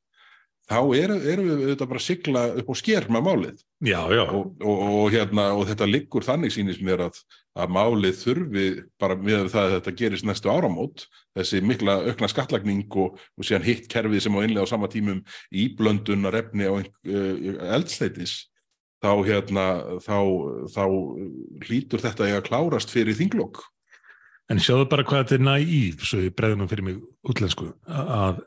[0.72, 4.24] þá eru, eru við auðvitað bara að sigla upp á sker með málið já, já,
[4.24, 7.17] og, og, og, hérna, og þetta liggur þannig sínist mér að,
[7.58, 8.67] að málið þurfi
[9.02, 13.67] bara með það að þetta gerist næstu áramót þessi mikla aukna skattlagning og, og síðan
[13.67, 16.86] hitt kerfið sem á einlega á sama tímum íblöndunar efni á uh,
[17.74, 18.38] eldstætis
[19.02, 19.67] þá, hérna,
[20.06, 20.17] þá,
[20.72, 20.84] þá
[21.65, 23.63] hlýtur þetta að klárast fyrir þinglokk
[24.52, 26.98] En sjáðu bara hvað þetta er næýf, svo ég bregði nú fyrir mig
[27.32, 28.41] útlensku, að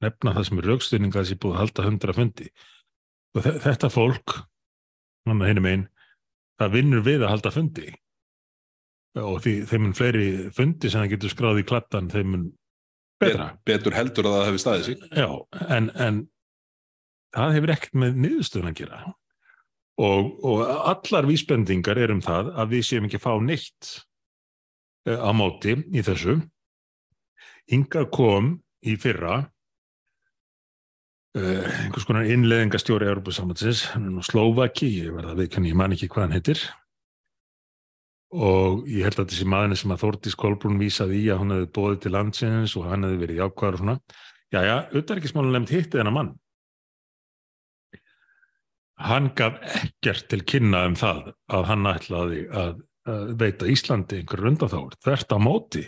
[0.00, 2.46] nefna það sem er raukstuðninga þessi búið að halda hundra fundi.
[3.36, 4.34] Og þe- þetta fólk,
[5.26, 5.86] einn,
[6.60, 7.86] það vinnur við að halda fundi.
[9.20, 12.44] Og því þeim mun fleiri fundi sem það getur skráð í klattan, þeim mun
[13.20, 13.50] betra.
[13.64, 15.28] betur heldur að það hefði staðið sig Já,
[15.76, 16.20] en, en
[17.36, 19.02] það hefur ekkert með niðurstöðun að gera.
[20.02, 23.90] Og, og allar vísbendingar er um það að við séum ekki að fá neitt
[25.06, 26.38] eh, á móti í þessu.
[27.72, 28.54] Inga kom
[28.88, 29.42] í fyrra
[31.32, 36.10] einhvers konar innleðingastjóri Európa-sambandsins, hann er nú Slovaki, ég verða að viðkanni, ég man ekki
[36.12, 36.64] hvað hann heitir
[38.32, 41.72] og ég held að þessi maðurinn sem að Þórtís Kolbrún vísaði í að hún hefði
[41.76, 43.96] bóðið til landsins og hann hefði verið jákvæður og svona.
[44.52, 46.30] Já, já, auðvitað nefnt hitti þennan mann.
[49.02, 52.74] Hann gaf ekkert til kynna um það að hann ætlaði að,
[53.08, 54.96] að veita Íslandi einhver rundaþáur.
[55.02, 55.84] Þvert á móti.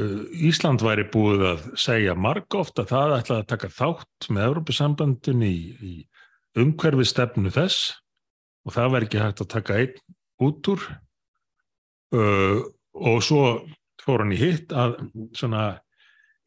[0.00, 5.44] Uh, Ísland væri búið að segja margóft að það ætlaði að taka þátt með Európusambandin
[5.44, 5.92] í, í
[6.60, 7.92] umhverfi stefnu þess
[8.64, 9.98] og það væri ekki hægt að taka einn
[10.46, 10.86] út úr
[12.16, 12.62] uh,
[12.96, 13.44] og svo
[14.00, 14.96] fór hann í hitt að
[15.36, 15.64] svona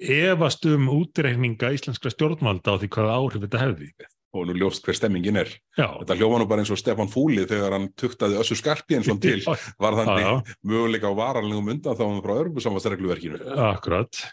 [0.03, 3.91] efast um útreikninga íslenskra stjórnvalda á því hvaða áhrif þetta hefði.
[4.33, 7.43] Og nú ljóst hver stemmingin er Já, þetta hljóma nú bara eins og Stefán Fúli
[7.49, 12.05] þegar hann tuktaði Össur Skarpínsson til Já, var já, þannig möguleika á varanlegum undan þá
[12.25, 14.23] frá Örbusamvarsregluverkinu akkurat,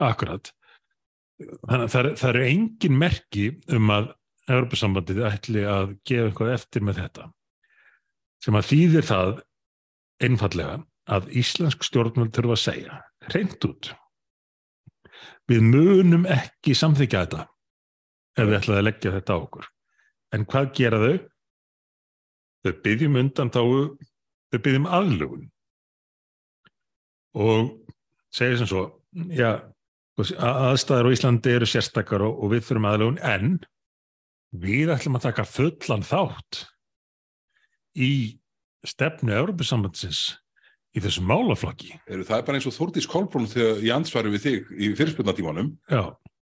[0.00, 0.52] akkurat.
[1.40, 3.46] Þannig að það, er- eru engin merki
[3.76, 4.10] um að
[4.50, 7.28] Europasambandið ætli að gefa eitthvað eftir með þetta.
[8.42, 9.32] Sem að þýðir það
[10.24, 10.78] einfallega
[11.10, 12.98] að íslensk stjórnvöld þurfa að segja,
[13.34, 13.92] reynd út.
[15.50, 17.44] Við munum ekki samþykja þetta
[18.40, 19.68] ef við ætlaði að leggja þetta á okkur.
[20.34, 21.16] En hvað gera þau?
[22.60, 23.66] Þau byggjum undan þau
[24.52, 25.46] byggjum aðlugun
[27.40, 27.70] og
[28.34, 28.82] segja sem svo,
[29.30, 29.60] já,
[30.18, 33.56] aðstæður á Íslandi eru sérstakar og, og við þurfum aðlugun, en
[34.50, 36.64] við ætlum að taka fullan þátt
[37.98, 38.12] í
[38.86, 40.24] stefnu Európusambandsins
[40.96, 41.94] í þessum málaflokki.
[42.10, 45.70] eru það er bara eins og Þórdís Kolbrún þegar í ansvari við þig í fyrirspurnatímanum
[45.90, 46.02] Já,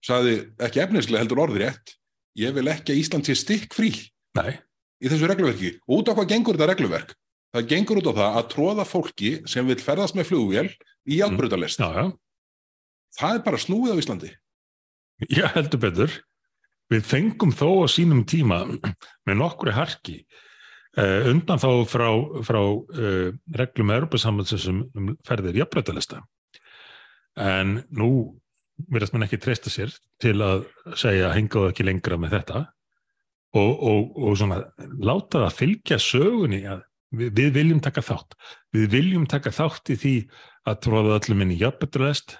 [0.02, 1.96] saði ekki efnislega heldur orðið rétt
[2.38, 3.92] ég vil ekki að Ísland sé stikk frí
[4.38, 4.56] nei,
[5.02, 5.74] í þessu regluverki.
[5.92, 7.14] Út á hvað gengur þetta regluverk?
[7.52, 10.68] Það gengur út á það að tróða fólki sem vil ferðast með flugvél
[11.04, 11.82] í játbrutalest.
[11.82, 12.12] já, já,
[13.18, 14.30] Það er bara snúið á Íslandi.
[15.28, 16.14] ég heldur betur.
[16.88, 18.64] Við fengum þó á sínum tíma
[19.28, 20.24] með nokkru harki
[20.96, 22.08] uh, undan þá frá,
[22.44, 26.22] frá uh, reglum Europasambandsins um, ferðir jafnbreytalista
[27.40, 28.41] en nú
[28.92, 30.64] verðast mann ekki treysta sér til að
[30.98, 32.64] segja hengaðu ekki lengra með þetta.
[33.52, 34.62] Og, og, og svona
[35.04, 38.36] láta það fylgja sögunni að við, við viljum taka þátt.
[38.72, 40.14] Við viljum taka þátt í því
[40.68, 42.38] að tróða öllum inn í jafnbreytalist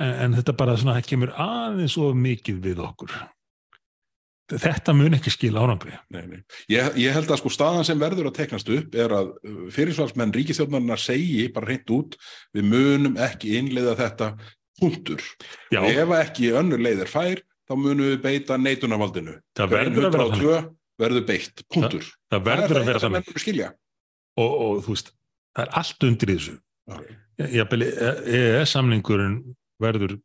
[0.00, 3.18] en, en þetta bara svona það kemur aðeins of mikið við okkur.
[4.48, 5.92] Þetta mun ekki skila árangri.
[6.72, 9.34] Ég, ég held að sko staðan sem verður að teknast upp er að
[9.74, 12.16] fyrirsvarsmenn ríkistjórnarnar segi bara hreint út
[12.56, 14.30] við munum ekki innleiða þetta
[14.80, 15.22] punktur.
[15.74, 19.34] Já, Ef ekki önnur leið er fær þá munum við beita neitunarvaldinu.
[19.58, 22.06] það verður að vera þannig 102 verður beitt, punktur.
[22.32, 23.68] það verður að vera Það þannig er það sem skilja.
[24.38, 25.12] og, og þú veist,
[25.56, 26.56] það er allt undir þessu
[27.38, 29.36] Jafnvel EES samningurinn
[29.78, 30.16] verður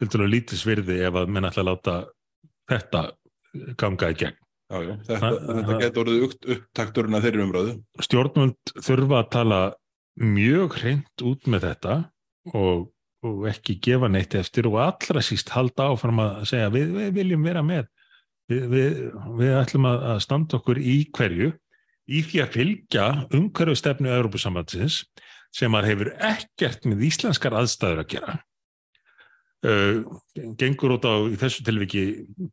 [0.00, 1.96] til dælu lítið svirði ef að menn ætla að láta
[2.70, 3.02] þetta
[3.76, 4.36] ganga í gegn.
[4.70, 4.94] Já, já.
[5.02, 7.72] Þetta, Það- þetta það- getur orðið upp, upptakturinn að þeirri umröðu.
[8.06, 9.58] Stjórnmöld þurfa að tala
[10.20, 11.96] mjög hreint út með þetta
[12.54, 12.86] og,
[13.26, 17.48] og ekki gefa neitt eftir og allra síst halda áfram að segja við, við viljum
[17.48, 17.88] vera með.
[18.50, 19.00] Við, við,
[19.38, 21.50] við ætlum að, að standa okkur í hverju
[22.10, 25.04] í því að fylgja umhverju stefnu Európusambandsins
[25.54, 28.38] sem að hefur ekkert með íslenskar aðstæður að gera.
[29.60, 30.00] Uh,
[30.56, 32.04] gengur út á í þessu tilviki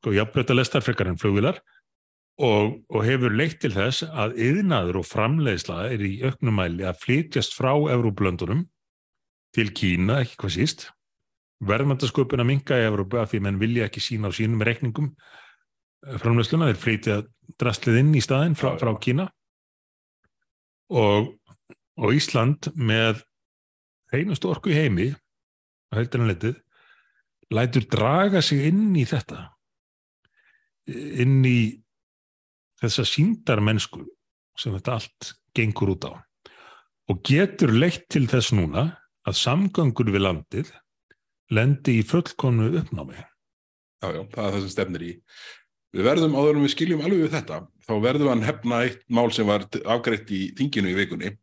[0.03, 1.61] jafnbreytalestar frekar en flugvilar
[2.43, 7.55] og, og hefur leitt til þess að yðnaður og framleiðsla er í auknumæli að flytjast
[7.55, 8.65] frá Európlöndunum
[9.57, 10.85] til Kína, ekki hvað síst.
[11.65, 16.17] Verðmændasköpun að minka í Európa af því menn vilja ekki sína á sínum reikningum eh,
[16.21, 17.17] framleiðsluna, þeir flytja
[17.57, 19.25] drastlið inn í staðinn frá, frá Kína.
[20.93, 21.33] Og,
[21.97, 23.23] og Ísland með
[24.13, 25.09] hreinustu orku í heimi
[25.91, 26.61] að heldurinn letið
[27.51, 29.47] lætur draga sig inn í þetta
[30.87, 31.59] inn í
[32.79, 34.03] þessa síndar mennsku
[34.57, 36.13] sem þetta allt gengur út á.
[37.07, 38.89] Og getur leitt til þess núna
[39.27, 40.69] að samgöngur við landið
[41.53, 43.17] lendi í fullkonu uppnámi.
[44.03, 45.13] Já, já, það er það sem stefnir í.
[45.95, 49.03] Við verðum, áður en við skiljum alveg við þetta, þá verðum við að hefna eitt
[49.07, 51.33] mál sem var afgreitt í þinginu í vikunni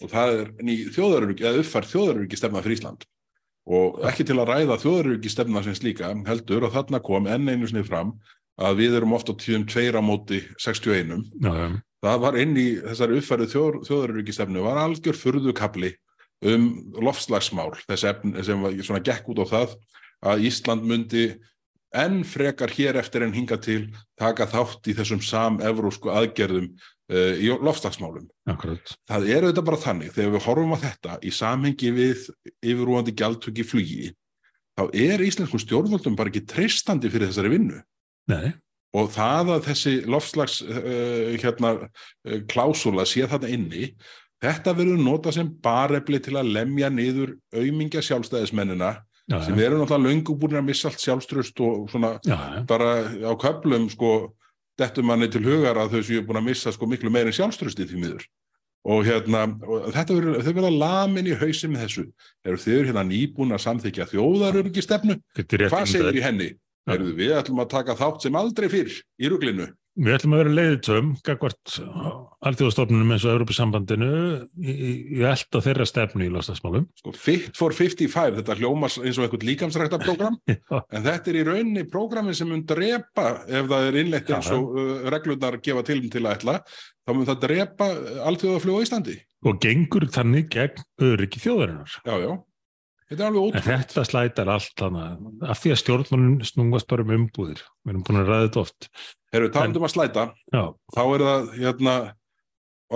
[0.00, 3.04] og það er ný þjóðaröryggi, eða uppfært þjóðaröryggi stefna fyrir Ísland.
[3.70, 7.68] Og ekki til að ræða þjóðaröryggi stefna sem slíka, heldur og þarna kom enn einu
[7.68, 8.14] sinni fram
[8.60, 11.28] að við erum ofta tíðum tveir á móti 61.
[11.44, 11.68] Já, já,
[12.00, 15.92] Það var inn í þessari uppfærið þjóð, þjóðaröryggi stefnu var algjör furðukabli
[16.46, 16.66] um
[17.04, 19.74] loftslagsmál, þess efn sem svona gekk út á það
[20.30, 21.24] að Ísland myndi
[21.96, 27.50] enn frekar hér eftir en hinga til taka þátt í þessum sam-evrósku aðgerðum uh, í
[27.50, 28.28] loftslagsmálum.
[28.46, 28.94] akkurat.
[29.10, 32.26] Það er auðvitað bara þannig, þegar við horfum á þetta í samhengi við
[32.62, 34.10] yfirúandi gjaldtöki flugi,
[34.78, 37.82] þá er íslenskum stjórnvöldum bara ekki treystandi fyrir þessari vinnu.
[38.30, 38.52] Nei,
[38.98, 41.76] Og það að þessi loftslags uh, hérna,
[42.26, 43.92] uh, klásula sé þarna inni,
[44.40, 50.06] þetta verður nota sem barefli til að lemja niður aumingja sjálfstæðismennina já, sem eru náttúrulega
[50.08, 52.36] löngu búin að missa allt sjálfströst og svona já,
[52.68, 54.12] bara á köflum sko
[54.80, 57.88] dettum manni til hugar að þau séu búin að missa sko miklu meira en sjálfströsti
[57.88, 58.24] því miður.
[58.88, 62.04] Og hérna, og þetta verður þau verða lamin í hausin með þessu.
[62.48, 66.48] Eru þau hérna nýbúin að samþykja þjóðaröryggi stefnu, þetta hvað segir í henni?
[66.88, 69.68] Við ætlum að taka þátt sem aldrei fyrr í ruglinu.
[69.98, 71.72] Við ætlum að vera leiðitöfum gagvart
[72.46, 74.10] alþjóðastofnunum eins og Európa-sambandinu
[74.62, 76.86] í, í, í elda þeirra stefnu í lostasmálum.
[77.00, 80.38] Sko, Fit for 55, þetta hljómas eins og einhvern líkamsrækta program,
[80.94, 84.76] en þetta er í rauninni programmin sem mun drepa, ef það er innleitt eins og
[84.76, 86.56] uh, reglurnar gefa til til að ætla,
[87.04, 87.90] þá mun það drepa
[88.30, 89.18] alþjóðaflug á Íslandi.
[89.44, 91.98] og gengur þannig gegn öryggi þjóðarinnar.
[92.06, 92.32] Já, já.
[93.10, 93.78] Þetta er alveg En ótrúlega.
[93.82, 97.62] þetta slætar allt þannig af því að stjórnmálun snúast bara um umbúðir.
[97.82, 98.88] Við erum búin að ræða þetta oft.
[99.34, 100.62] Herru, talandum að slæta, Já,
[100.94, 101.94] þá er það hérna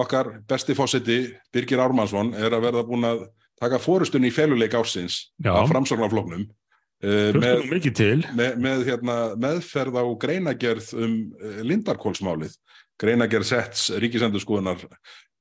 [0.04, 1.18] okkar besti fósiti,
[1.54, 3.24] Birgir Ármannsson, er að verða búin að
[3.62, 5.52] taka fórustunni í feluleik ársins Já.
[5.54, 8.16] af framsóknarfloknum uh, hlustum með, nú mikið til.
[8.38, 12.56] með, með hérna, meðferð á greinagerð um uh, Lindarkólsmálið,
[13.02, 14.82] greinagerð setts ríkisendurskoðunar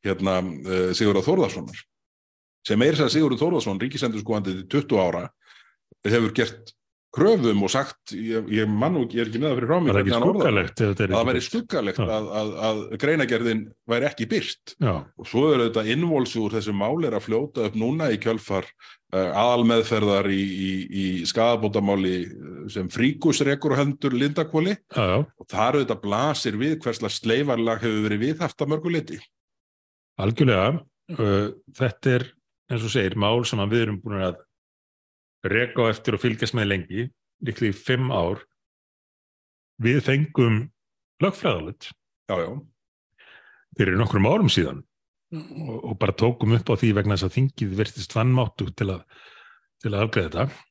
[0.05, 1.81] hérna, uh, Sigurður Þórðarssonar
[2.67, 5.27] sem meir sér Sigurður Þórðarsson, ríkisendurskoðandi til 20 ára,
[6.07, 6.73] hefur gert
[7.13, 9.91] kröfum og sagt, ég, ég mann og ég er ekki með það fyrir frá mig
[9.93, 10.07] Það er
[11.05, 13.61] er að væri skuggalegt að, að, að greinagerðin
[13.93, 17.67] væri ekki byrt Já, og svo er þetta innvolsi úr þessu mál er að fljóta
[17.67, 24.17] upp núna í kjölfar uh, aðalmeðferðar í, í, í skadabótamáli uh, sem fríkusrekur og hendur
[24.17, 25.21] já.
[25.21, 29.21] og þar auðvitað blasir við hversla sleifarlag hefur verið viðhaft að mörgu liti
[30.23, 30.79] Algjörlega,
[31.13, 32.31] uh, þetta er
[32.73, 34.41] eins og segir mál sem að við erum búin að
[35.53, 37.07] reka á eftir og fylgjast með lengi,
[37.43, 38.43] líklega í fimm ár.
[39.83, 40.59] Við fengum
[41.23, 41.89] lögfræðalut
[43.77, 44.83] fyrir nokkrum árum síðan
[45.33, 49.01] og, og bara tókum upp á því vegna þess að þingið virtist vannmáttu til að,
[49.83, 50.69] til að afgreða þetta.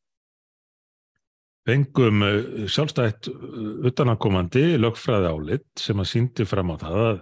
[1.69, 2.39] Fengum uh,
[2.71, 7.21] sjálfstætt uh, utanakomandi lögfræði álit sem að síndi fram á það að,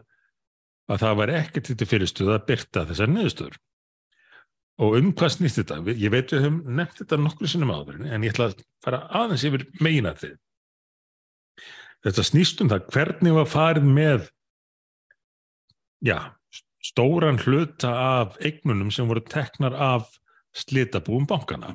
[0.91, 3.59] að það var ekkert til fyrirstuð að byrta þessar niðurstöður.
[4.81, 5.81] Og um hvað snýst þetta?
[5.85, 9.01] Við- Ég veit við höfum nefnt þetta nokkru sinnum áður en ég ætla að fara
[9.21, 10.37] aðeins yfir meina þið.
[12.07, 14.31] Þetta snýst um það hvernig var farið með
[16.01, 16.17] já,
[16.81, 20.09] stóran hluta af eignunum sem voru teknar af
[20.57, 21.75] slitabúum bankana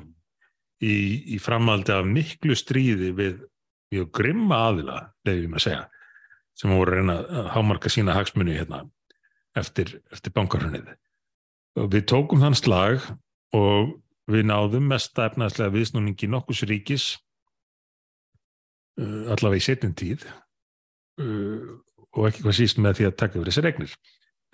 [0.82, 3.44] í, í framaldi af miklu stríði við
[3.94, 5.84] mjög grimma aðila, leiðum að segja,
[6.58, 8.82] sem voru reyna að hámarka sína hagsmunni hérna
[9.56, 10.90] eftir, eftir bankarhunnið.
[11.76, 13.04] Við tókum þann slag
[13.56, 13.96] og
[14.32, 17.08] við náðum mest efnaðslega viðsnúningi nokkus ríkis
[19.02, 20.24] uh, allavega í setjum tíð
[21.22, 21.76] uh,
[22.16, 23.98] og ekki hvað síst með því að taka yfir þessar regnir.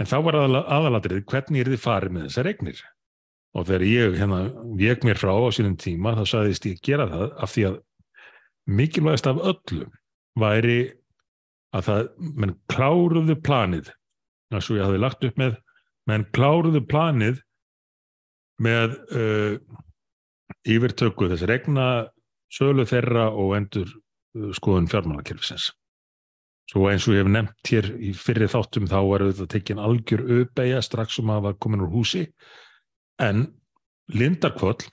[0.01, 2.81] En þá var aðal, aðalatrið hvernig er þið farið með þessar regnir?
[3.51, 4.41] Og þegar ég hérna
[4.79, 7.79] vek mér frá á sínum tíma þá sagðist ég gera það af því að
[8.71, 9.87] mikilvægast af öllu
[10.39, 10.79] væri
[11.75, 13.91] að það, menn kláruðu planið,
[14.51, 15.57] eins og ég hafði lagt upp með,
[16.09, 17.41] menn kláruðu planið
[18.61, 19.57] með uh,
[20.67, 21.85] yfirtöku þess regna
[22.51, 23.91] sölu þeirra og endur
[24.55, 25.71] skoðun fjármálakerfisins.
[26.71, 30.21] Svo eins og ég hef nefnt hér í fyrri þáttum þá var auðvitað tekin algjör
[30.37, 32.27] uppeyja strax sem að var komin úr húsi
[33.19, 33.49] en
[34.11, 34.87] Lindarkvöll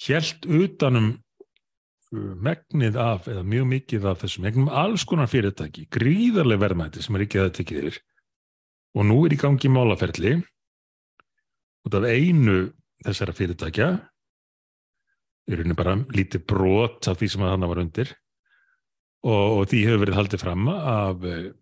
[0.00, 6.66] hjælt utanum uh, megnið af eða mjög mikið af þessum megnum alls konar fyrirtæki, gríðarlega
[6.66, 7.98] verðmæti sem er ekki að tekið yfir
[8.96, 10.36] og nú er í gangi málaferli
[11.86, 12.70] út af einu
[13.04, 13.88] þessara fyrirtækja
[15.46, 18.14] í rauninni bara lítið brot af því sem þannig var undir
[19.26, 21.52] og, og því hefur verið haldið fram af, eh,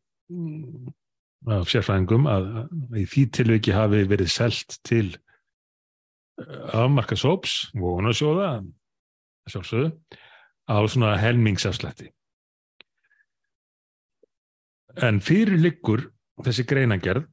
[1.58, 5.06] af sérfræðingum að, að í því tilviki hafi verið selt til
[6.74, 8.64] afmarka sóps, vonasjóða
[9.50, 9.92] sjálfsögðu,
[10.66, 12.08] á svona helmingsafslætti.
[15.04, 16.08] En fyrir liggur
[16.42, 17.28] þessi greinagerð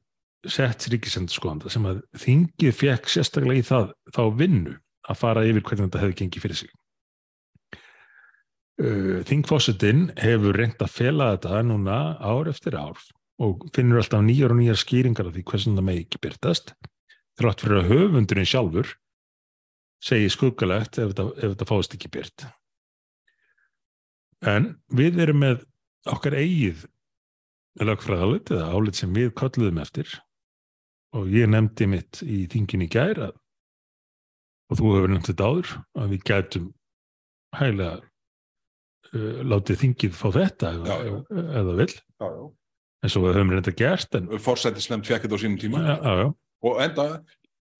[0.50, 4.76] sett ríkisendurskoðanda sem að þingið fekk sérstaklega í það þá vinnu
[5.10, 6.72] að fara yfir hvernig þetta hefði gengið fyrir sig.
[8.82, 12.98] Uh, Þingfossetinn hefur reynd að fela þetta núna ár eftir ár
[13.42, 16.74] og finnur alltaf nýjar og nýjar skýringar af því hversin það megi ekki byrtast
[17.38, 18.90] þrátt fyrir að höfundurinn sjálfur
[20.02, 22.46] segi skuggalegt ef þetta, ef þetta fáist ekki byrt.
[24.42, 25.62] En við erum með
[26.10, 26.86] okkar eigið
[27.80, 30.10] lögfræðalit eða álit sem við kalluðum eftir
[31.16, 33.34] og ég nefndi mitt í þingin í gær að,
[34.72, 36.66] og þú hefur nefnt þetta áður að við gætum
[37.56, 41.14] hæglega uh, látið þingið fá þetta ef, Já, já.
[41.52, 42.44] það vil já, já.
[43.02, 46.12] eins og við höfum reynda gert en Forsættisnefnd fekk þetta á sínum tíma já, já,
[46.22, 46.28] já,
[46.68, 47.08] og enda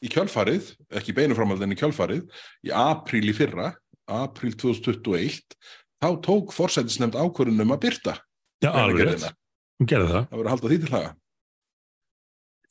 [0.03, 2.25] í kjölfarið, ekki beinu framhald en í kjölfarið,
[2.67, 3.69] í apríl í fyrra,
[4.11, 5.39] apríl 2021,
[6.03, 8.17] þá tók forsættisnefnd ákvörðunum að byrta.
[8.65, 9.29] já alveg rétt.
[9.81, 11.11] Hún gerði það Það verður að halda því til haga.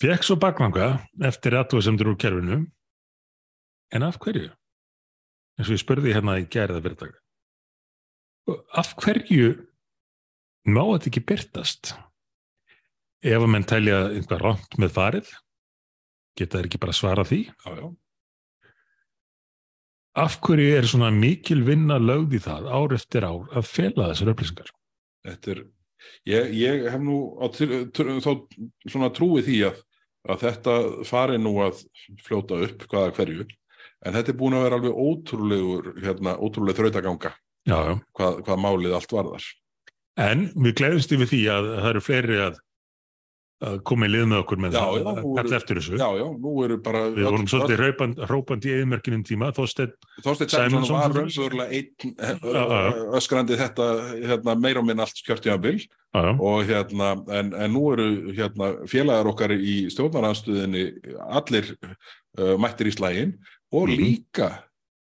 [0.01, 0.87] fekk svo bakvanga
[1.29, 2.59] eftir aðtóðasemdur úr kerfinu
[3.95, 4.49] en af hverju?
[5.59, 7.17] eins og ég spurði hérna í gerða fyrirtæk
[8.81, 9.49] af hverju
[10.71, 11.91] má þetta ekki byrtast
[13.21, 15.29] ef að menn telja einhvað rámt með farið
[16.39, 17.85] geta þeir ekki bara svara því Já, já.
[20.25, 24.33] af hverju er svona mikil vinna lögð í það ár eftir ár að fela þessar
[24.33, 24.71] upplýsingar
[25.27, 25.61] Þetta er,
[26.29, 28.31] ég, ég hef nú á, þá
[28.89, 29.79] svona trúið því að,
[30.31, 30.75] að þetta
[31.07, 31.83] fari nú að
[32.25, 33.47] fljóta upp hvaða hverju,
[34.05, 37.33] en þetta er búin að vera alveg ótrúlegur, hérna, ótrúleg þrautaganga
[37.69, 39.47] hvað, hvað málið allt varðar.
[40.17, 42.61] en við gleðumst yfir því að það eru fleiri að,
[44.08, 45.97] í lið með okkur með Já, það já, að nú kalla eftir þessu.
[46.02, 47.01] Já, já, nú eru bara...
[47.14, 47.82] við vorum svolítið
[48.32, 49.49] hrópandi í eðimörkinum tíma.
[49.53, 49.93] Sæmundsson
[50.49, 51.14] Sæmundsson var
[51.70, 52.64] einn já.
[53.20, 53.88] öskrandi þetta
[54.24, 55.22] hérna, meira og minn allt
[56.12, 60.88] já, og hérna, en, en nú eru hérna, félagar okkar í stjórnaranstöðinni
[61.30, 63.38] allir uh, mættir í slægin
[63.72, 63.95] og Mhm.
[64.01, 64.49] líka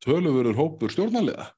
[0.05, 1.51] töluvurur hópur stjórnarliða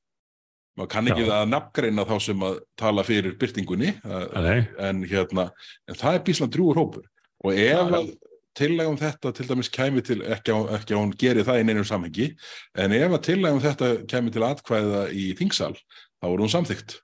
[0.79, 1.33] maður kann ekki Já.
[1.41, 5.51] að nafngreina þá sem að tala fyrir byrtingunni en hérna,
[5.91, 7.07] en það er bíslan drúur hópur
[7.45, 8.13] og ef að
[8.59, 12.31] tillegum þetta til dæmis kæmi til, ekki að, hún geri það í neinum samhengi,
[12.79, 15.73] en ef að tillegum þetta kæmi til atkvæða í þingsal,
[16.21, 16.99] þá er hún samþygt.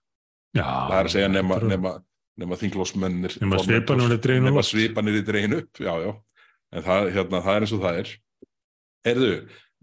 [0.56, 1.94] já Það er að segja nema, nema,
[2.42, 3.38] nema þinglósmennir.
[4.48, 6.12] Nema svipanir í dregin upp, já, já.
[6.74, 8.12] en það, hérna, það er eins og það er.
[9.06, 9.32] Heyrðu,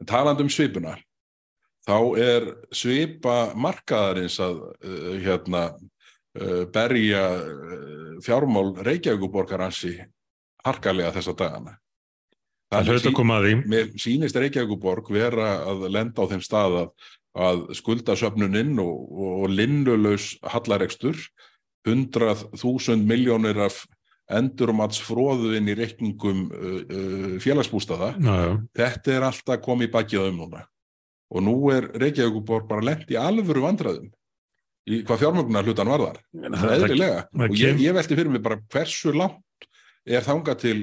[0.10, 0.98] talandi um svipuna,
[1.88, 5.64] þá er svipa markaðarins að uh, hérna,
[6.40, 9.98] uh, berja uh, fjármál Reykjavíkuborgaransi
[10.64, 11.78] harkalega þessa dagana.
[12.74, 13.56] Það hlaut að koma að því.
[13.70, 16.94] Mér sýnist Reykjavíkuborg vera að lenda á þeim stað að,
[17.48, 18.96] að skulda söpnuninn og,
[19.28, 21.20] og linnulaus hallarekstur,
[21.86, 23.84] 100.000 miljónir af
[24.32, 28.14] endurmatsfróðu inn í reikningum uh, félagsbústaða.
[28.16, 28.38] Já.
[28.80, 30.64] Þetta er alltaf komið bakið um núna.
[31.34, 34.12] Og nú er Reykjavíkuborg bara lent í alvöru vandræðum
[34.84, 36.20] í hvað fjármögnunar hlutan varðar.
[36.36, 37.24] Eðlilega.
[37.40, 39.68] Og ég, ég velti fyrir mig bara hversu langt
[40.04, 40.78] er þangað til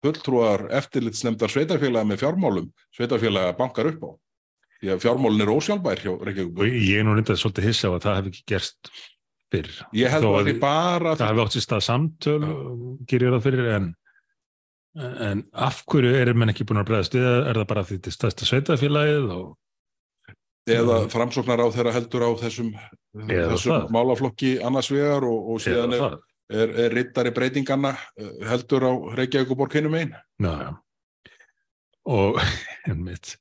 [0.00, 4.10] fulltrúar eftirlitsnemdar sveitafélaga með fjármálum sveitafélaga bankar upp á.
[4.80, 6.76] Því að fjármálun er ósjálfbær hjá Og Reykjavíkuborg.
[6.80, 8.92] ég er nú reyndað svolítið hissa á að það hef ekki gerst
[9.52, 9.72] fyrr.
[10.00, 10.50] Ég held að
[11.20, 12.40] það hefði átt sér stað samtöl
[13.10, 13.90] gerir ég það fyrir en
[14.98, 18.10] en af hverju eru menn ekki búin að bregðast við er það bara því þetta
[18.10, 19.44] er stærsta sveitafélagið og
[20.70, 22.72] eða framsóknar á þeirra heldur á þessum,
[23.28, 26.16] þessum málaflokki annars vegar og, og síðan er,
[26.52, 30.16] er, er rittari breytinganna eh, heldur á Reykjavíkuborg hinum einn.
[30.42, 30.70] Já, já.
[32.10, 32.40] Og
[32.90, 33.36] einmitt.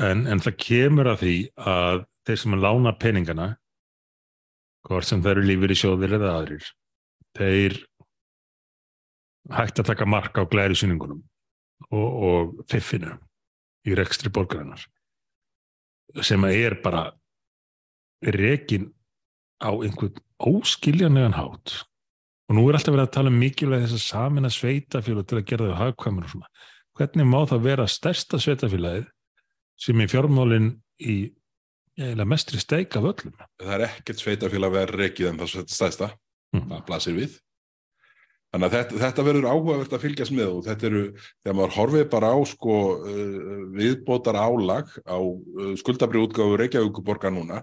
[0.00, 1.36] En, en það kemur að því
[1.68, 3.48] að þeir sem að lána peningana,
[4.88, 6.70] hvort sem þeir eru lífur í sjóðir eða aðrir,
[7.38, 7.76] þeir
[9.50, 11.22] hægt að taka mark á glæri sýningunum
[11.90, 13.16] og, og fiffinu
[13.88, 14.84] í rekstri borgarinnar
[16.22, 17.06] sem að er bara
[18.22, 18.92] rekin
[19.58, 21.82] á einhvern óskiljanlegan hátt
[22.48, 25.46] og nú er alltaf verið að tala um mikilvæg þess að samina sveitafélag til að
[25.48, 26.50] gera þau hagkvæmur og svona.
[26.98, 29.06] Hvernig má það vera stærsta sveitafélagið
[29.80, 31.14] sem í fjármálinn í
[31.96, 33.38] eiginlega mestri steik af öllum?
[33.62, 36.10] Það er ekkert sveitafélag verið reikið en það stæðsta.
[36.52, 36.66] Mm.
[36.68, 37.38] Það blasir við.
[38.52, 41.02] Þannig að þetta, þetta verður áhugavert að fylgjast með og þetta eru,
[41.40, 47.62] þegar maður horfið bara á sko uh, viðbótar álag á uh, skuldabriútgáfu Reykjavíkuborgar núna,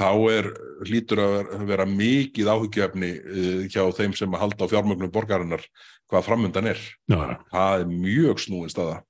[0.00, 0.50] þá er
[0.88, 5.62] hlýtur að vera, mikið áhyggjöfni uh, hjá þeim sem að halda á fjármögnum borgarinnar
[6.10, 6.82] hvað framundan er.
[7.06, 7.38] Já.
[7.54, 9.00] Það er mjög snúin staða.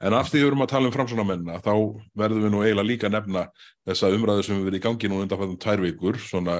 [0.00, 1.74] En af því við erum að tala um framsónamennina, þá
[2.16, 3.46] verðum við nú eiginlega líka nefna
[3.86, 6.54] þessa umræðu sem við verið í gangi nú undanfæðum tvær vikur, svona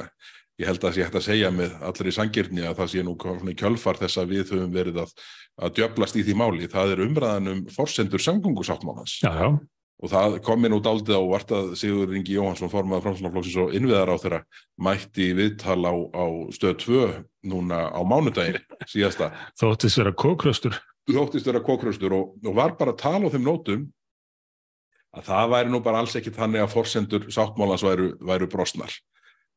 [0.60, 3.16] ég held að það sé hægt að segja með allri sangirni að það sé nú
[3.20, 5.12] svona í kjölfar þess að við höfum verið að,
[5.64, 6.68] að djöblast í því máli.
[6.70, 9.48] Það er umræðan um forsendur samgöngusáttmálans Já, já.
[10.00, 13.74] og það kom mér nú daldið á vart að Sigur Ingi Jóhansson formaði framsónaflokksins og
[13.78, 14.42] innviðar á þeirra
[14.80, 16.24] mætti í viðtal á, á
[16.56, 17.08] stöð 2
[17.52, 19.30] núna á mánudaginn síðasta
[19.60, 20.76] Þóttist vera kókröstur.
[21.10, 23.88] þóttist vera kókröstur og, og var bara að tala á þeim nótum
[25.16, 28.92] að það væri nú bara alls ekki þannig að forsendur sáttmálans væru, væru brosnar.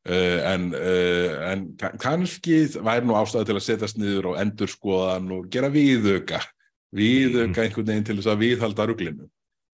[0.04, 5.30] Uh, en, uh, en ka- kannski væri nú ástæði til að setjast niður og endurskoðan
[5.32, 6.42] og gera viðauka
[6.94, 8.84] viðauka einhvern veginn til þess að viðhalda.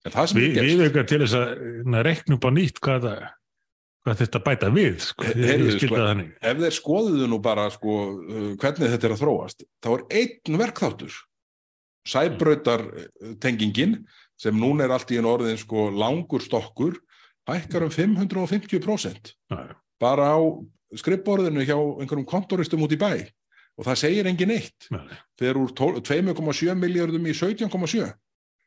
[0.06, 1.50] En það er gerst- við eitthvað til þess að
[1.90, 3.24] na, rekna upp á nýtt hvað, það,
[4.06, 5.00] hvað þetta bæta við.
[5.08, 5.24] Sko.
[5.26, 6.22] He- Ég heyrðu, skildi sko- það
[6.52, 10.62] ef þeir skoðuðu nú bara sko, uh, hvernig þetta er að þróast þá er einn
[10.62, 11.18] verkþáttur
[12.06, 13.98] sæbrautar uh, tengingin
[14.40, 16.96] sem núna er allt í einu orðin sko, langur stokkur
[17.50, 19.74] hækkar um 550% Já, já.
[20.00, 20.38] Bara á
[20.98, 23.28] skrifborðinu hjá einhverjum kontoristum út í bæ.
[23.78, 24.88] Og það segir engin eitt.
[25.40, 28.10] Þeir úr 12 2,7 miljardum í 17,7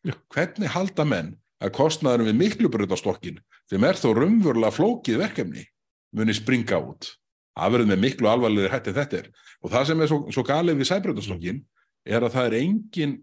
[0.04, 0.16] Já.
[0.34, 5.68] hvernig halda menn að kostnaðurum við miklubrautastokkin sem er þó rumvörlega flókið verkefni
[6.16, 7.14] muni springa út?
[7.54, 9.30] Það verður með miklu alvarlegri hætti en þetta er.
[9.62, 11.62] Og það sem er svo, svo galið við sæbrautastokkin
[12.10, 13.18] er að það er engin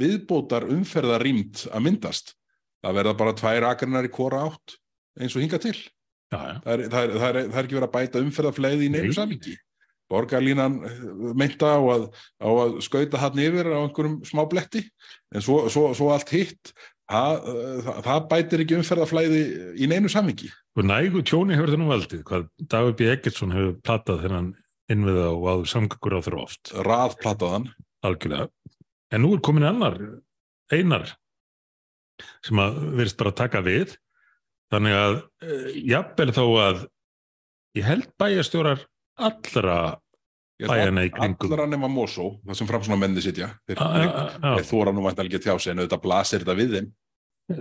[0.00, 2.34] viðbótar umferðar rýmt að myndast.
[2.82, 4.76] Það verða bara tvær akrinar í hvora átt
[5.20, 5.76] eins og hinga til.
[6.32, 9.12] Það er, það, er, það, er, það er ekki verið að bæta umferðarfleið í neinu
[9.12, 9.16] Nei.
[9.16, 9.54] samlingi.
[10.10, 10.98] Borgarlínan eh,
[11.38, 12.04] meinta á að,
[12.38, 14.84] á að skauta hann yfir á einhverjum smá bletti
[15.34, 16.70] en svo, svo, svo allt hitt
[17.10, 17.48] það,
[17.86, 19.42] það, það bætir ekki umferðarflæði
[19.78, 20.50] í neinu samlingi.
[20.76, 22.22] Og nægu tjóni hefur það nú valdið.
[22.28, 23.10] Hvað Dagur B.
[23.14, 24.54] Eggertsson hefur platað þennan
[24.92, 26.72] innviða og áður samgöngur á þeirra oft.
[28.06, 28.48] Algjörlega.
[29.14, 29.96] En nú er komin annar,
[30.74, 31.14] einar,
[32.44, 33.96] sem að verðist bara taka við.
[34.74, 35.14] Þannig að
[35.46, 36.80] uh, jafnvel þó að
[37.78, 38.82] ég held bæjarstjórar
[39.16, 39.78] allra
[40.56, 41.50] Ég Bæjanna í kringum.
[41.52, 43.50] Allra nema Mosó, það sem fram svona menni sitja.
[43.68, 46.00] Þeir, a- þeir, a- a- þeir þóra nú væntanlega ekki að tjá sig en auðvitað
[46.06, 46.86] blasir þetta við þeim.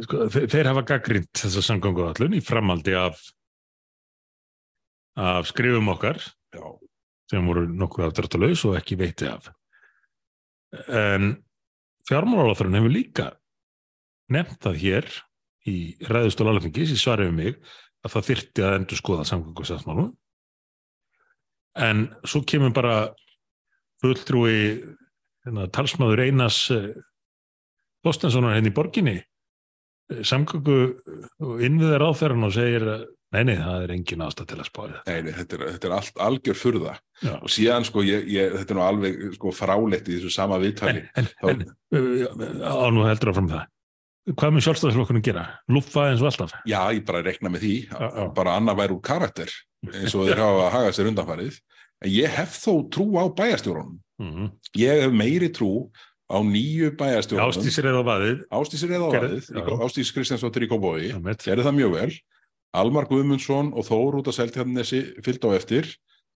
[0.05, 3.19] sko, þeir, þeir hafa gaggrind þessa samgönguallun í framaldi af,
[5.19, 6.21] af skrifum okkar
[6.55, 6.63] Já,
[7.31, 9.51] sem voru nokkuð afdráttalaus og ekki veiti af.
[10.87, 11.33] En
[12.07, 13.27] fjármálaráþurinn hefur líka
[14.31, 15.11] nefnt það hér
[15.69, 17.57] í ræðustól alvegis í svarið um mig
[18.05, 20.11] að það þyrfti að endur skoða samgöngusáttmálum.
[21.85, 22.97] En svo kemur bara
[24.03, 24.57] fulltrúi
[25.45, 26.61] hérna, talsmaður Einars
[28.05, 29.15] Þorstenssonar henni hérna í borginni
[30.25, 30.79] samgöngu
[31.41, 32.83] og innviðar áferðan og segir
[33.33, 35.95] nei, nei, það er engin ástæð til að spája Nei, nei, þetta er, þetta er
[35.97, 36.93] allt algjör furða
[37.23, 37.31] Já.
[37.39, 41.01] og síðan sko, ég, ég, þetta er nú alveg sko, frálegt í þessu sama viðtali
[41.17, 41.65] En, Þá- en
[41.97, 43.65] uh, á nú heldur áfram það
[44.33, 45.43] hvað mun sjálfstæðisflokkurinn gera?
[45.69, 46.55] Lúffa eins og alltaf?
[46.65, 47.73] Já, ég bara rekna með því.
[47.91, 48.25] Já, já.
[48.33, 49.51] bara annað væri úr karakter
[49.93, 51.59] eins og þeir hafa að haga sér undanfarið.
[52.05, 54.49] En ég hef þó trú á bæjastjórunum mm
[54.81, 55.91] ég hef meiri trú
[56.31, 58.39] á nýju bæjastjórunum Ástísir eða vaðið.
[58.49, 59.83] Ástísir eða Gerði- vaðið.
[59.85, 60.69] Ástís Kristjánsdóttir í
[61.13, 61.43] Einmitt.
[61.45, 62.11] gerði það mjög vel.
[62.75, 65.85] Almar Guðmundsson og Þór út að Seltjarnesi fylgd á eftir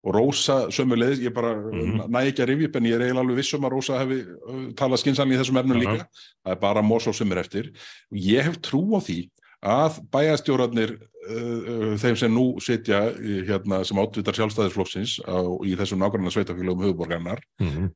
[0.04, 2.08] og Rósa sömulegis, ég bara Mhm.
[2.08, 4.20] næ ekki að rifja upp en ég er eiginlega alveg viss um að Rósa hefði
[4.48, 5.82] uh, talað skynsannlega í þessum efnum Já.
[5.84, 6.08] líka
[6.46, 7.70] það er bara Mosó sem er eftir
[8.12, 9.30] og ég hef trú á því
[9.62, 15.36] að bæjastjórarnir uh, uh, þeim sem nú sitja í, hérna, sem átvitar sjálfstæðisflokksins á,
[15.68, 17.90] í þessum nákvæmna sveitafélagum höfuborgarnar mm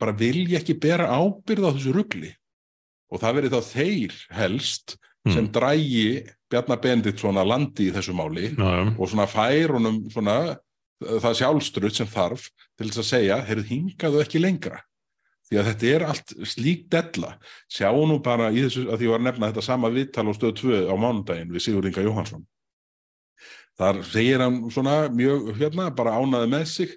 [0.00, 2.32] bara vilja ekki bera ábyrð á þessu rugli
[3.12, 4.96] og það verið þá þeir helst
[5.30, 8.96] sem drægi Bjarnar Benditsson að landi í þessu máli Já, já.
[8.98, 10.56] og svona fær honum svona uh,
[11.04, 14.82] það sjálfstrutt sem þarf til þess að segja, heyrðu hingaðu ekki lengra.
[15.46, 17.36] Því að þetta er allt slík della,
[17.70, 20.80] sjá nú bara í þessu að því var nefna þetta sama viðtal á stöð 2
[20.90, 22.46] á mánudaginn við Sigur Inga Jóhansson
[23.76, 26.94] þar segir hann svona mjög hérna bara ánaði með sig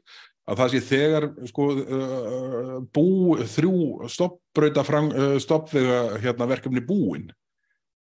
[0.50, 3.10] að það sé þegar sko uh, bú
[3.56, 7.28] þrjú stoppbrauta uh, stoppvega hérna verkefni búin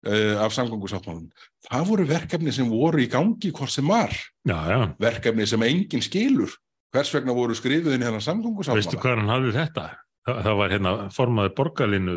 [0.07, 1.27] uh, af samgöngusáttmálum
[1.69, 4.15] það voru verkefni sem voru í gangi hvort sem var,
[4.47, 4.79] já, já.
[5.03, 6.55] verkefni sem enginn skilur
[6.95, 9.89] hvers vegna voru inn í hennar Veistu hvað hann hafði þetta?
[10.27, 12.17] Það, það var hérna formaði borgarlínu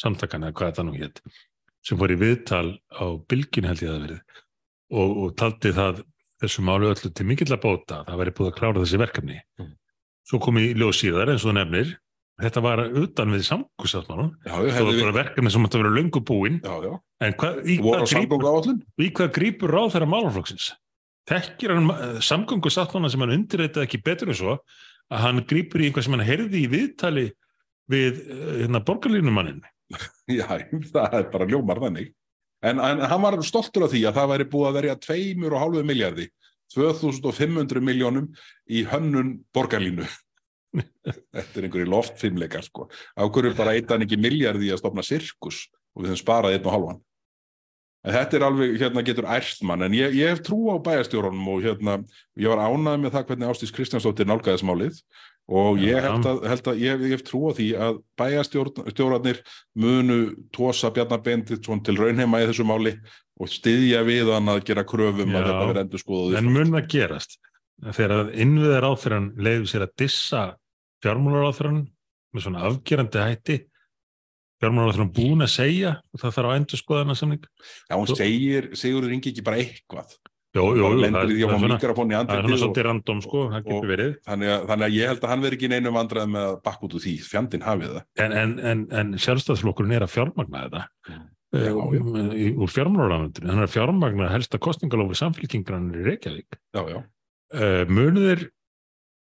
[0.00, 1.20] samtakana, hvað þetta nú hétt,
[1.84, 4.20] sem fór í viðtal á bylgin held ég að verið
[4.90, 6.02] og, og taldi það
[6.40, 9.40] þessu málu öllu til mikill að bóta, það væri búið að klára þessi verkefni.
[9.60, 9.74] Mm.
[10.30, 11.92] Svo kom í ljós síðar eins og nefnir,
[12.40, 13.46] þetta var utan við
[14.44, 16.92] það hefði var bara verkefni sem átti að vera löngu búin, já, já,
[17.26, 20.70] en hvað, í, hvað grípur, samgönguáallun í hvað grípur ráð þeirra málaflokksins?
[21.30, 21.90] Þekkir hann
[22.26, 24.56] samgöngusáttmála sem hann undirreitaði ekki betur en svo
[25.10, 27.26] að hann grípur í einhvað sem hann heyrði í viðtali
[27.90, 29.62] við eh, hérna, borgarlínumannin.
[30.30, 30.46] Já,
[30.92, 32.12] það er bara ljómar þannig.
[32.66, 35.62] En, en hann var stoltur af því að það væri búið að verja tveimur og
[35.64, 36.26] hálfu miljardi,
[36.74, 38.28] 2500 miljónum
[38.70, 40.06] í hönnun borgarlínu.
[40.74, 42.88] Þetta er einhverju loftfimleikar, sko.
[43.18, 45.64] Á hverju bara eitt hann ekki miljardi að stopna sirkus
[45.94, 47.00] og við höfum sparað einn og hálfan.
[48.00, 51.50] En þetta er alveg, hérna getur ært mann, en ég, ég hef trú á bæjastjórunum
[51.52, 51.98] og hérna,
[52.40, 55.02] ég var ánægð með það hvernig Ástís Kristjánsdóttir nálgæðismálið
[55.50, 59.42] og ég held að, held að ég, ég trú á því að bæjastjórnarnir
[59.84, 60.18] munu
[60.56, 62.94] tósa Bjarnar Benditsson til raunheima í þessu máli
[63.40, 65.48] og styðja við hann að gera kröfum að Já.
[65.50, 66.40] þetta verði endur skoðuð.
[66.40, 67.36] En mun það gerast
[67.96, 70.42] þegar innviðar áþrann leiður sér að dissa
[71.04, 71.82] fjármálar áþrann
[72.34, 73.58] með svona afgerandi hætti
[74.60, 77.46] fjármálar áþrann búin að segja og það þarf að endur skoðana samning.
[77.88, 80.18] Já, hún segir, Sigurður Ingi ekki bara eitthvað.
[80.50, 81.76] Jó, jó, Bara jú, lendir í því að það er svona,
[82.26, 84.14] það er svona svolítið random sko, það getur verið.
[84.26, 86.86] þannig að, þannig að ég held að hann veri ekki neinum vandræðum með að bakka
[86.88, 88.06] út úr því, fjandinn hafið það.
[88.24, 90.82] En, en, en, en sjálfstæðsflokkurinn er að fjármagna þetta
[91.54, 92.24] Já, uh, já.
[92.34, 93.46] í- úr fjármálaráðundinu.
[93.52, 96.58] Hann er að fjármagna helsta kostningalófi samfélkingarnir í Reykjavík.
[96.74, 96.98] Já, já.
[97.54, 98.44] Uh, munu þeir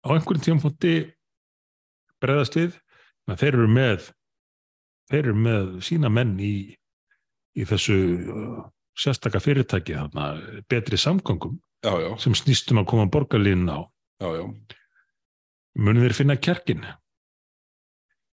[0.00, 0.94] á einhverjum tímpunkti
[2.22, 2.76] breðast við
[3.30, 4.10] að þeir eru með
[5.10, 6.54] þeir eru með sína menn í,
[7.58, 8.60] í þessu uh,
[8.98, 10.30] sérstaka fyrirtæki þarna,
[10.70, 13.80] betri samgöngum Já, já, sem snýstum að koma borgarlínu á.
[14.20, 14.44] já.
[15.80, 16.82] Munu þeir finna kjarkin?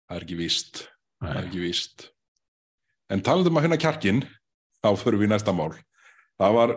[0.07, 0.83] Það er ekki víst.
[1.19, 2.05] Það er ekki víst.
[3.11, 4.21] En talandi um að finna kjarkin,
[4.79, 5.73] þá förum við í næsta mál.
[6.39, 6.73] Það var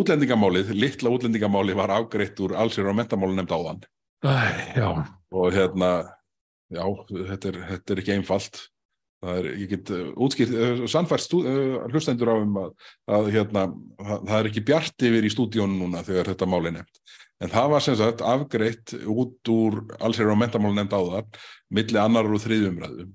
[0.00, 3.82] útlendingamálið, litla útlendingamálið var afgreitt úr allsýr og mentamálu nefnd áðan.
[4.24, 5.90] Æ, Og hérna,
[6.70, 8.60] já, þetta er, þetta er ekki einfalt.
[9.20, 12.70] Það er, ég get uh, útskilt, uh, sannfært uh, hlustendur á um að,
[13.18, 13.66] að hérna,
[14.00, 17.02] það, það er ekki bjart yfir í stúdíónu núna þegar þetta mál er nefnt.
[17.40, 21.28] En það var sem sagt afgreitt út úr allsýr og mentamálu nefnd áðan,
[21.72, 23.12] milli annar og þriðjumræðum.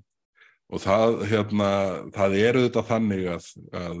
[0.66, 1.68] Og það, hérna,
[2.14, 3.50] það er auðvitað þannig að,
[3.82, 4.00] að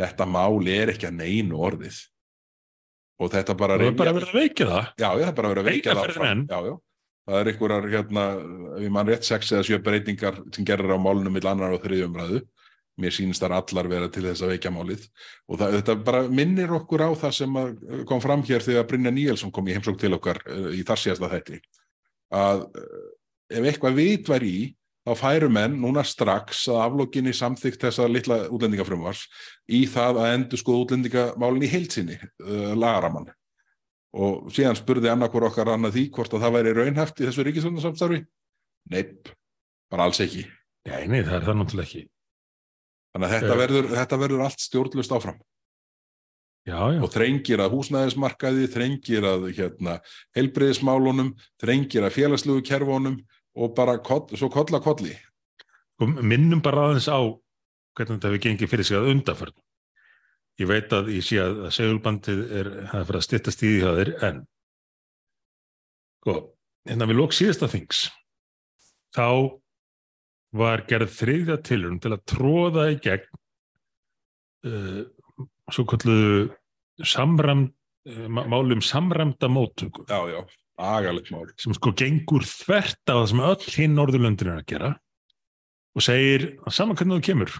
[0.00, 2.00] þetta mál er ekki að neinu orðið.
[3.18, 4.90] Og þetta bara það er bara rifjar- verið að veikja það.
[4.96, 6.44] Já, það er bara verið að veikja það.
[6.48, 6.76] Já, já.
[7.28, 8.22] Það er einhverjar, hérna,
[8.80, 12.16] ég mann rétt sex eða sjö breytingar sem gerir á málunum mill annar og þriðjum
[12.16, 12.40] ræðu.
[12.98, 15.04] Mér sýnist þar allar vera til þess að veikja málið.
[15.46, 19.12] Og það, þetta bara minnir okkur á það sem uh, kom fram hér þegar Brynja
[19.12, 21.60] Níelsson kom í heimsók til okkar uh, í þar síðasta þætti.
[22.34, 23.04] Að uh,
[23.60, 24.56] ef eitthvað vit var í,
[25.04, 29.26] þá færu menn núna strax að aflókinni samþykkt þessa litla útlendingafrumvars
[29.68, 32.18] í það að endur skoða útlendingamálin í heilsinni,
[32.76, 33.30] lagaramann
[34.16, 38.22] og síðan spurði annarkur okkar annað því hvort að það væri raunhæft í þessu ríkisvöndarsamstarfi
[38.88, 39.28] Neip,
[39.92, 40.46] bara alls ekki.
[40.88, 42.02] Nei, nei, það er það náttúrulega ekki.
[43.12, 43.58] Þannig að þetta, Eh.
[43.60, 45.38] verður, þetta verður allt stjórnlust áfram
[46.68, 49.94] Já, já, og þrengir að húsnæðismarkaði, þrengir að hérna,
[50.36, 51.30] heilbreyðismálunum,
[51.60, 53.14] þrengir að félagslegu kerfunum
[53.56, 55.16] og bara koll, svo kolla kolli.
[56.00, 57.18] og minnum bara aðeins á
[57.96, 59.54] hvernig þetta hefur gengið fyrir sig að undarförn.
[60.58, 63.68] Ég veit að ég sé að að segulbandið er, það er fyrir að styttast í
[63.68, 64.40] því hjá þeir, en
[66.18, 66.34] sko,
[66.90, 68.04] hérna við lók síðasta þings,
[69.14, 69.28] þá
[70.58, 73.28] var gerð þriðja tilurinn til að tróða í gegn
[74.66, 75.02] uh,
[75.70, 76.40] svo kalluðu
[77.06, 77.68] samram,
[78.08, 80.08] uh, málum samramda móttöku.
[80.10, 80.40] Já, já,
[80.78, 81.46] agalegt mál.
[81.60, 84.96] sem sko gengur þvert á það sem öll hinn Norðurlöndin er að gera
[85.98, 87.54] og segir að saman hvernig þú kemur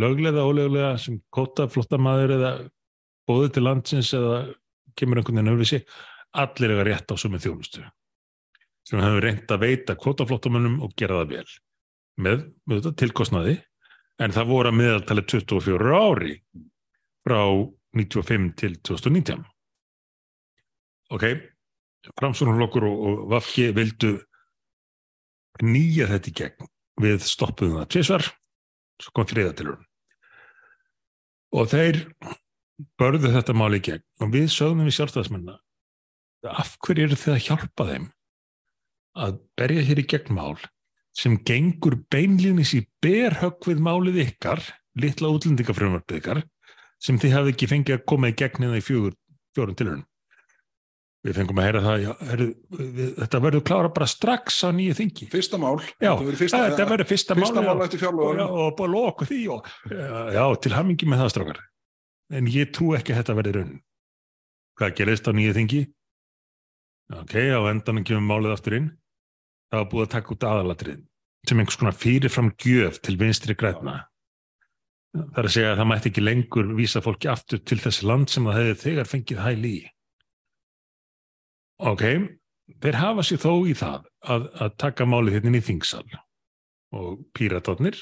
[0.00, 2.52] löglega, óleglega sem kóta flottamæður eða
[3.28, 4.38] bóðið til landsins eða
[4.98, 5.84] kemur einhvern veginn öfri sig
[6.42, 7.84] allir eiga rétt á sömu þjónustu.
[8.88, 11.52] Sem hefur reynt að veita kvótaflottamönnum og gera það vel
[12.22, 13.56] með, með þetta tilkostnaði.
[14.22, 16.34] En það voru að meðaltali 24 ári
[17.26, 17.42] frá
[17.96, 19.42] 95 til 2019
[21.12, 21.24] ok
[22.18, 24.14] framsvonarflokkur og, og Vafki vildu
[25.62, 26.70] nýja þetta í gegn
[27.02, 28.28] við stoppuðum það tvisvar
[29.02, 29.88] svo kom þriðatilurinn
[31.52, 31.98] og þeir
[32.98, 34.04] börðu þetta mál í gegn.
[34.22, 35.58] Og við sögum við sjálfstæðismenna
[36.48, 38.06] af hverju eru þið að hjálpa þeim
[39.22, 40.56] að berja hér í gegn mál
[41.16, 44.62] sem gengur beinlýnis í berhögg við málið ykkar
[44.98, 46.40] litla útlendingafrömmarpið ykkar
[47.02, 49.14] sem þið hafði ekki fengið að koma í gegn eða í fjögur,
[49.52, 50.06] fjórun tilurinn
[51.22, 52.46] við fengum að heyra það já, heru,
[52.78, 55.28] við, þetta verður klára bara strax á nýju þingi.
[55.32, 55.76] Fyrsta mál.
[56.02, 58.42] Já, Þetta verður fyrsta, verður fyrsta, mál mál eftir og, fjárlöðum.
[58.42, 59.70] og búið að loka því og,
[60.34, 61.62] já, til hamingi með það strákar.
[62.32, 63.72] En ég trú ekki að þetta verði raun
[64.80, 65.82] hvað gerist á nýju þingi?
[67.12, 68.92] Ok, á endanum kemur málið aftur inn.
[69.70, 71.02] Það var búið að taka út aðalatrið
[71.48, 73.96] sem einhvers konar fyrirfram gjöf til vinstri græna
[75.12, 78.30] það er að segja að það mætti ekki lengur vísa fólki aftur til þessi land
[78.32, 79.74] sem það hefði þegar fengið hæl í
[81.82, 82.04] ok
[82.82, 86.06] þeir hafa sér þó í það að, að taka málið hérna í þingsal.
[86.92, 87.98] Og píratarnir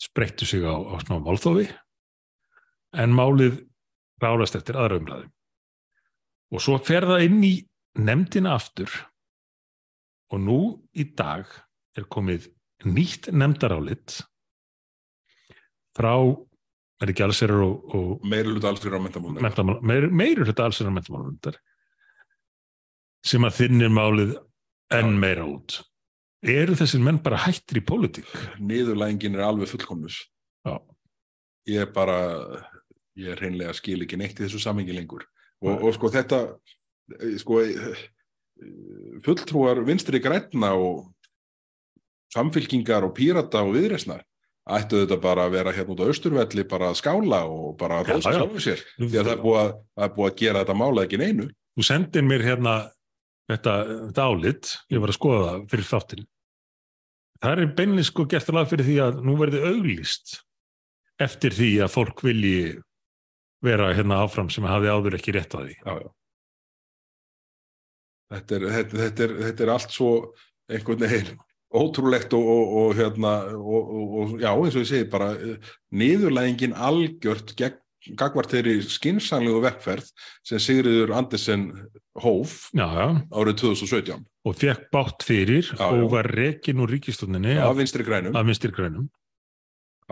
[0.00, 1.68] spreyttu sig á, á smá málþófi
[2.94, 3.62] en málið
[4.22, 5.30] ráðast eftir aðra umræði
[6.54, 7.54] og svo fer það inn í
[7.98, 8.90] nefndina aftur.
[10.34, 10.58] Og nú
[10.94, 11.50] í dag
[11.98, 12.48] er komið
[12.86, 14.20] nýtt nefndarálit
[15.94, 16.14] frá
[17.02, 19.42] er ekki alls og, og Meiri hluta alls fyrir á mentamónu.
[19.42, 21.58] menntamál, meir, meiri hluta alls er að menntamálundar
[23.24, 24.36] sem að þinnir málið
[24.94, 25.80] enn meira út
[26.44, 30.18] eru þessir menn bara hættir í pólitík Niðurlægingin er alveg fullkomnus.
[30.64, 30.76] Já.
[31.70, 32.18] Ég er bara,
[33.16, 35.24] ég er hreinlega skil ekki neitt í þessu samengi lengur.
[35.64, 36.40] Og, og sko þetta,
[37.40, 37.62] sko,
[39.24, 41.08] fulltrúar vinstri grænna og
[42.34, 44.24] samfylkingar og pírata og viðresnar
[44.74, 48.14] ættu þetta bara að vera hérna út á austurvelli bara að skála og bara að
[48.14, 48.20] já.
[48.24, 49.72] sjálfur sér því að það er búið að,
[50.06, 52.74] er búið að gera þetta mála ekki neinu þú sendir mér hérna
[53.50, 53.74] þetta,
[54.08, 56.26] þetta álit, ég var að skoða það fyrir þáttin
[57.44, 60.36] það er beinlega sko gert alveg fyrir því að nú verði auglýst
[61.22, 62.60] eftir því að fólk vilji
[63.64, 66.10] vera hérna áfram sem hafi áður ekki rétt að því já, já.
[68.34, 70.10] Þetta, er, þetta, þetta, er, þetta er allt svo
[70.72, 71.42] einhvern veginn
[71.74, 76.76] ótrúlegt og, og, og hérna og, og já eins og ég segi bara eh, niðurlægingin
[76.76, 77.80] algjört gegn
[78.12, 80.10] gagvart þeirri skinsanlegu vekkferð
[80.46, 81.66] sem Sigriður Andersen
[82.20, 87.56] hóf já, já, árið 2017 og fekk bátt fyrir Já, og var rekin úr ríkistunninni
[87.56, 87.72] af
[88.36, 89.08] af, vinstri grænum.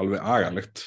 [0.01, 0.87] Alveg agalegt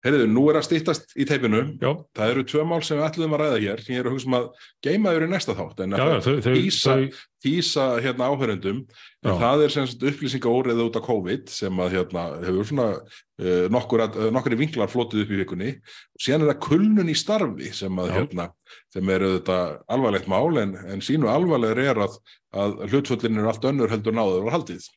[0.00, 1.58] Heyrðu, nú er að stýttast í teipinu.
[1.76, 3.82] Já, það eru tvö mál sem við ætluðum að ræða hér.
[3.84, 4.46] Sem ég er að hugsa um að
[4.86, 8.80] geima yfir í næsta þátt en þau, tísa hérna áhörendum
[9.24, 13.66] það er sem sagt upplýsinga óriða út af COVID sem að hérna hefur svona uh,
[13.72, 15.70] nokkur, uh, nokkur vinklar flotið upp í vikunni.
[16.16, 18.16] Og síðan er það kulnun í starfi sem að Já.
[18.18, 18.50] hérna
[18.96, 19.60] sem er þetta
[19.92, 22.20] alvarlegt mál en, en sínu alvarlegur er að,
[22.56, 24.88] að hlutföllin eru allt önnur heldur náður og haldið.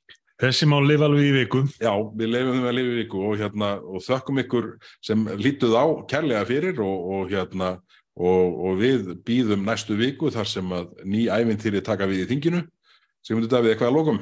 [0.44, 1.64] Þessi má lifa alveg í viku.
[1.82, 4.70] Já, við að lifa í viku og hérna og þökkum ykkur
[5.04, 7.74] sem lítuð á kærlega fyrir og, og hérna
[8.14, 12.64] og, og við býðum næstu viku þar sem að ný ævintýri taka við í þinginu.
[13.24, 14.20] Sem myndu Davíð eitthvað að lókum.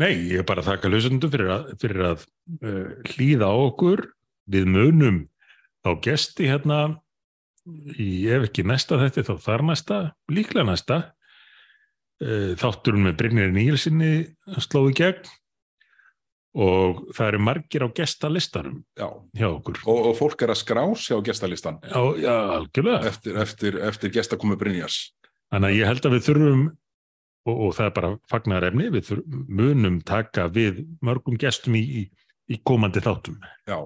[0.00, 2.26] Nei, ég er bara að þakka hljósundum fyrir að, fyrir að
[2.64, 4.06] uh, hlýða á okkur.
[4.52, 5.18] Við munum
[5.86, 6.78] á gesti hérna
[7.94, 9.98] í ef ekki næsta þetta þá þar næsta,
[10.32, 10.96] líklega næsta
[12.22, 14.12] uh, þátturinn með Brynjar Níelsinni
[14.62, 15.30] sló í gegn
[16.52, 19.08] og það eru margir á gestalistanum Já,
[19.38, 19.78] hjá okkur.
[19.88, 21.78] Og, og fólk er að skrá sig á gestalistan.
[21.80, 23.08] Já, já, algjörlega.
[23.08, 24.98] Eftir, eftir, eftir gestakomu Brynjars.
[25.52, 26.66] Þannig að ég held að við þurfum
[27.48, 31.82] og, og það er bara fagnar efni, við þur, munum taka við mörgum gestum í,
[32.02, 32.04] í,
[32.52, 33.40] í komandi þáttum.
[33.68, 33.78] Já,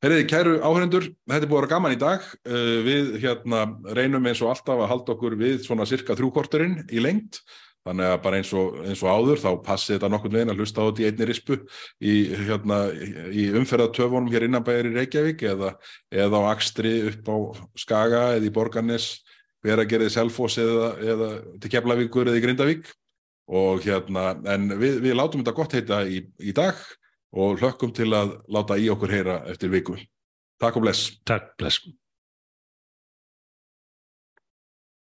[0.00, 2.28] Herriði, kæru áhörendur, þetta er búið að vera gaman í dag.
[2.48, 7.02] Uh, við hérna reynum eins og alltaf að halda okkur við svona cirka þrjúkorturinn í
[7.04, 7.42] lengt.
[7.84, 10.84] Þannig að bara eins og, eins og áður þá passi þetta nokkur veginn að hlusta
[10.84, 12.14] á þetta í einni rispu í,
[12.48, 12.78] hérna,
[13.32, 15.70] í umferðatöfunum hér innanbæðir í Reykjavík eða,
[16.12, 17.36] eða á Akstri upp á
[17.80, 19.10] Skaga eða í Borgarnes,
[19.64, 21.30] vera að gera þið Selfos eða, eða
[21.60, 22.88] til Keflavíkur eða í Grindavík.
[23.50, 26.80] Og hérna, en við, við látum þetta gott heita í, í dag
[27.32, 29.96] og hlökkum til að láta í okkur heyra eftir viku.
[30.60, 31.10] Takk og bless.
[31.26, 31.82] Takk, bless.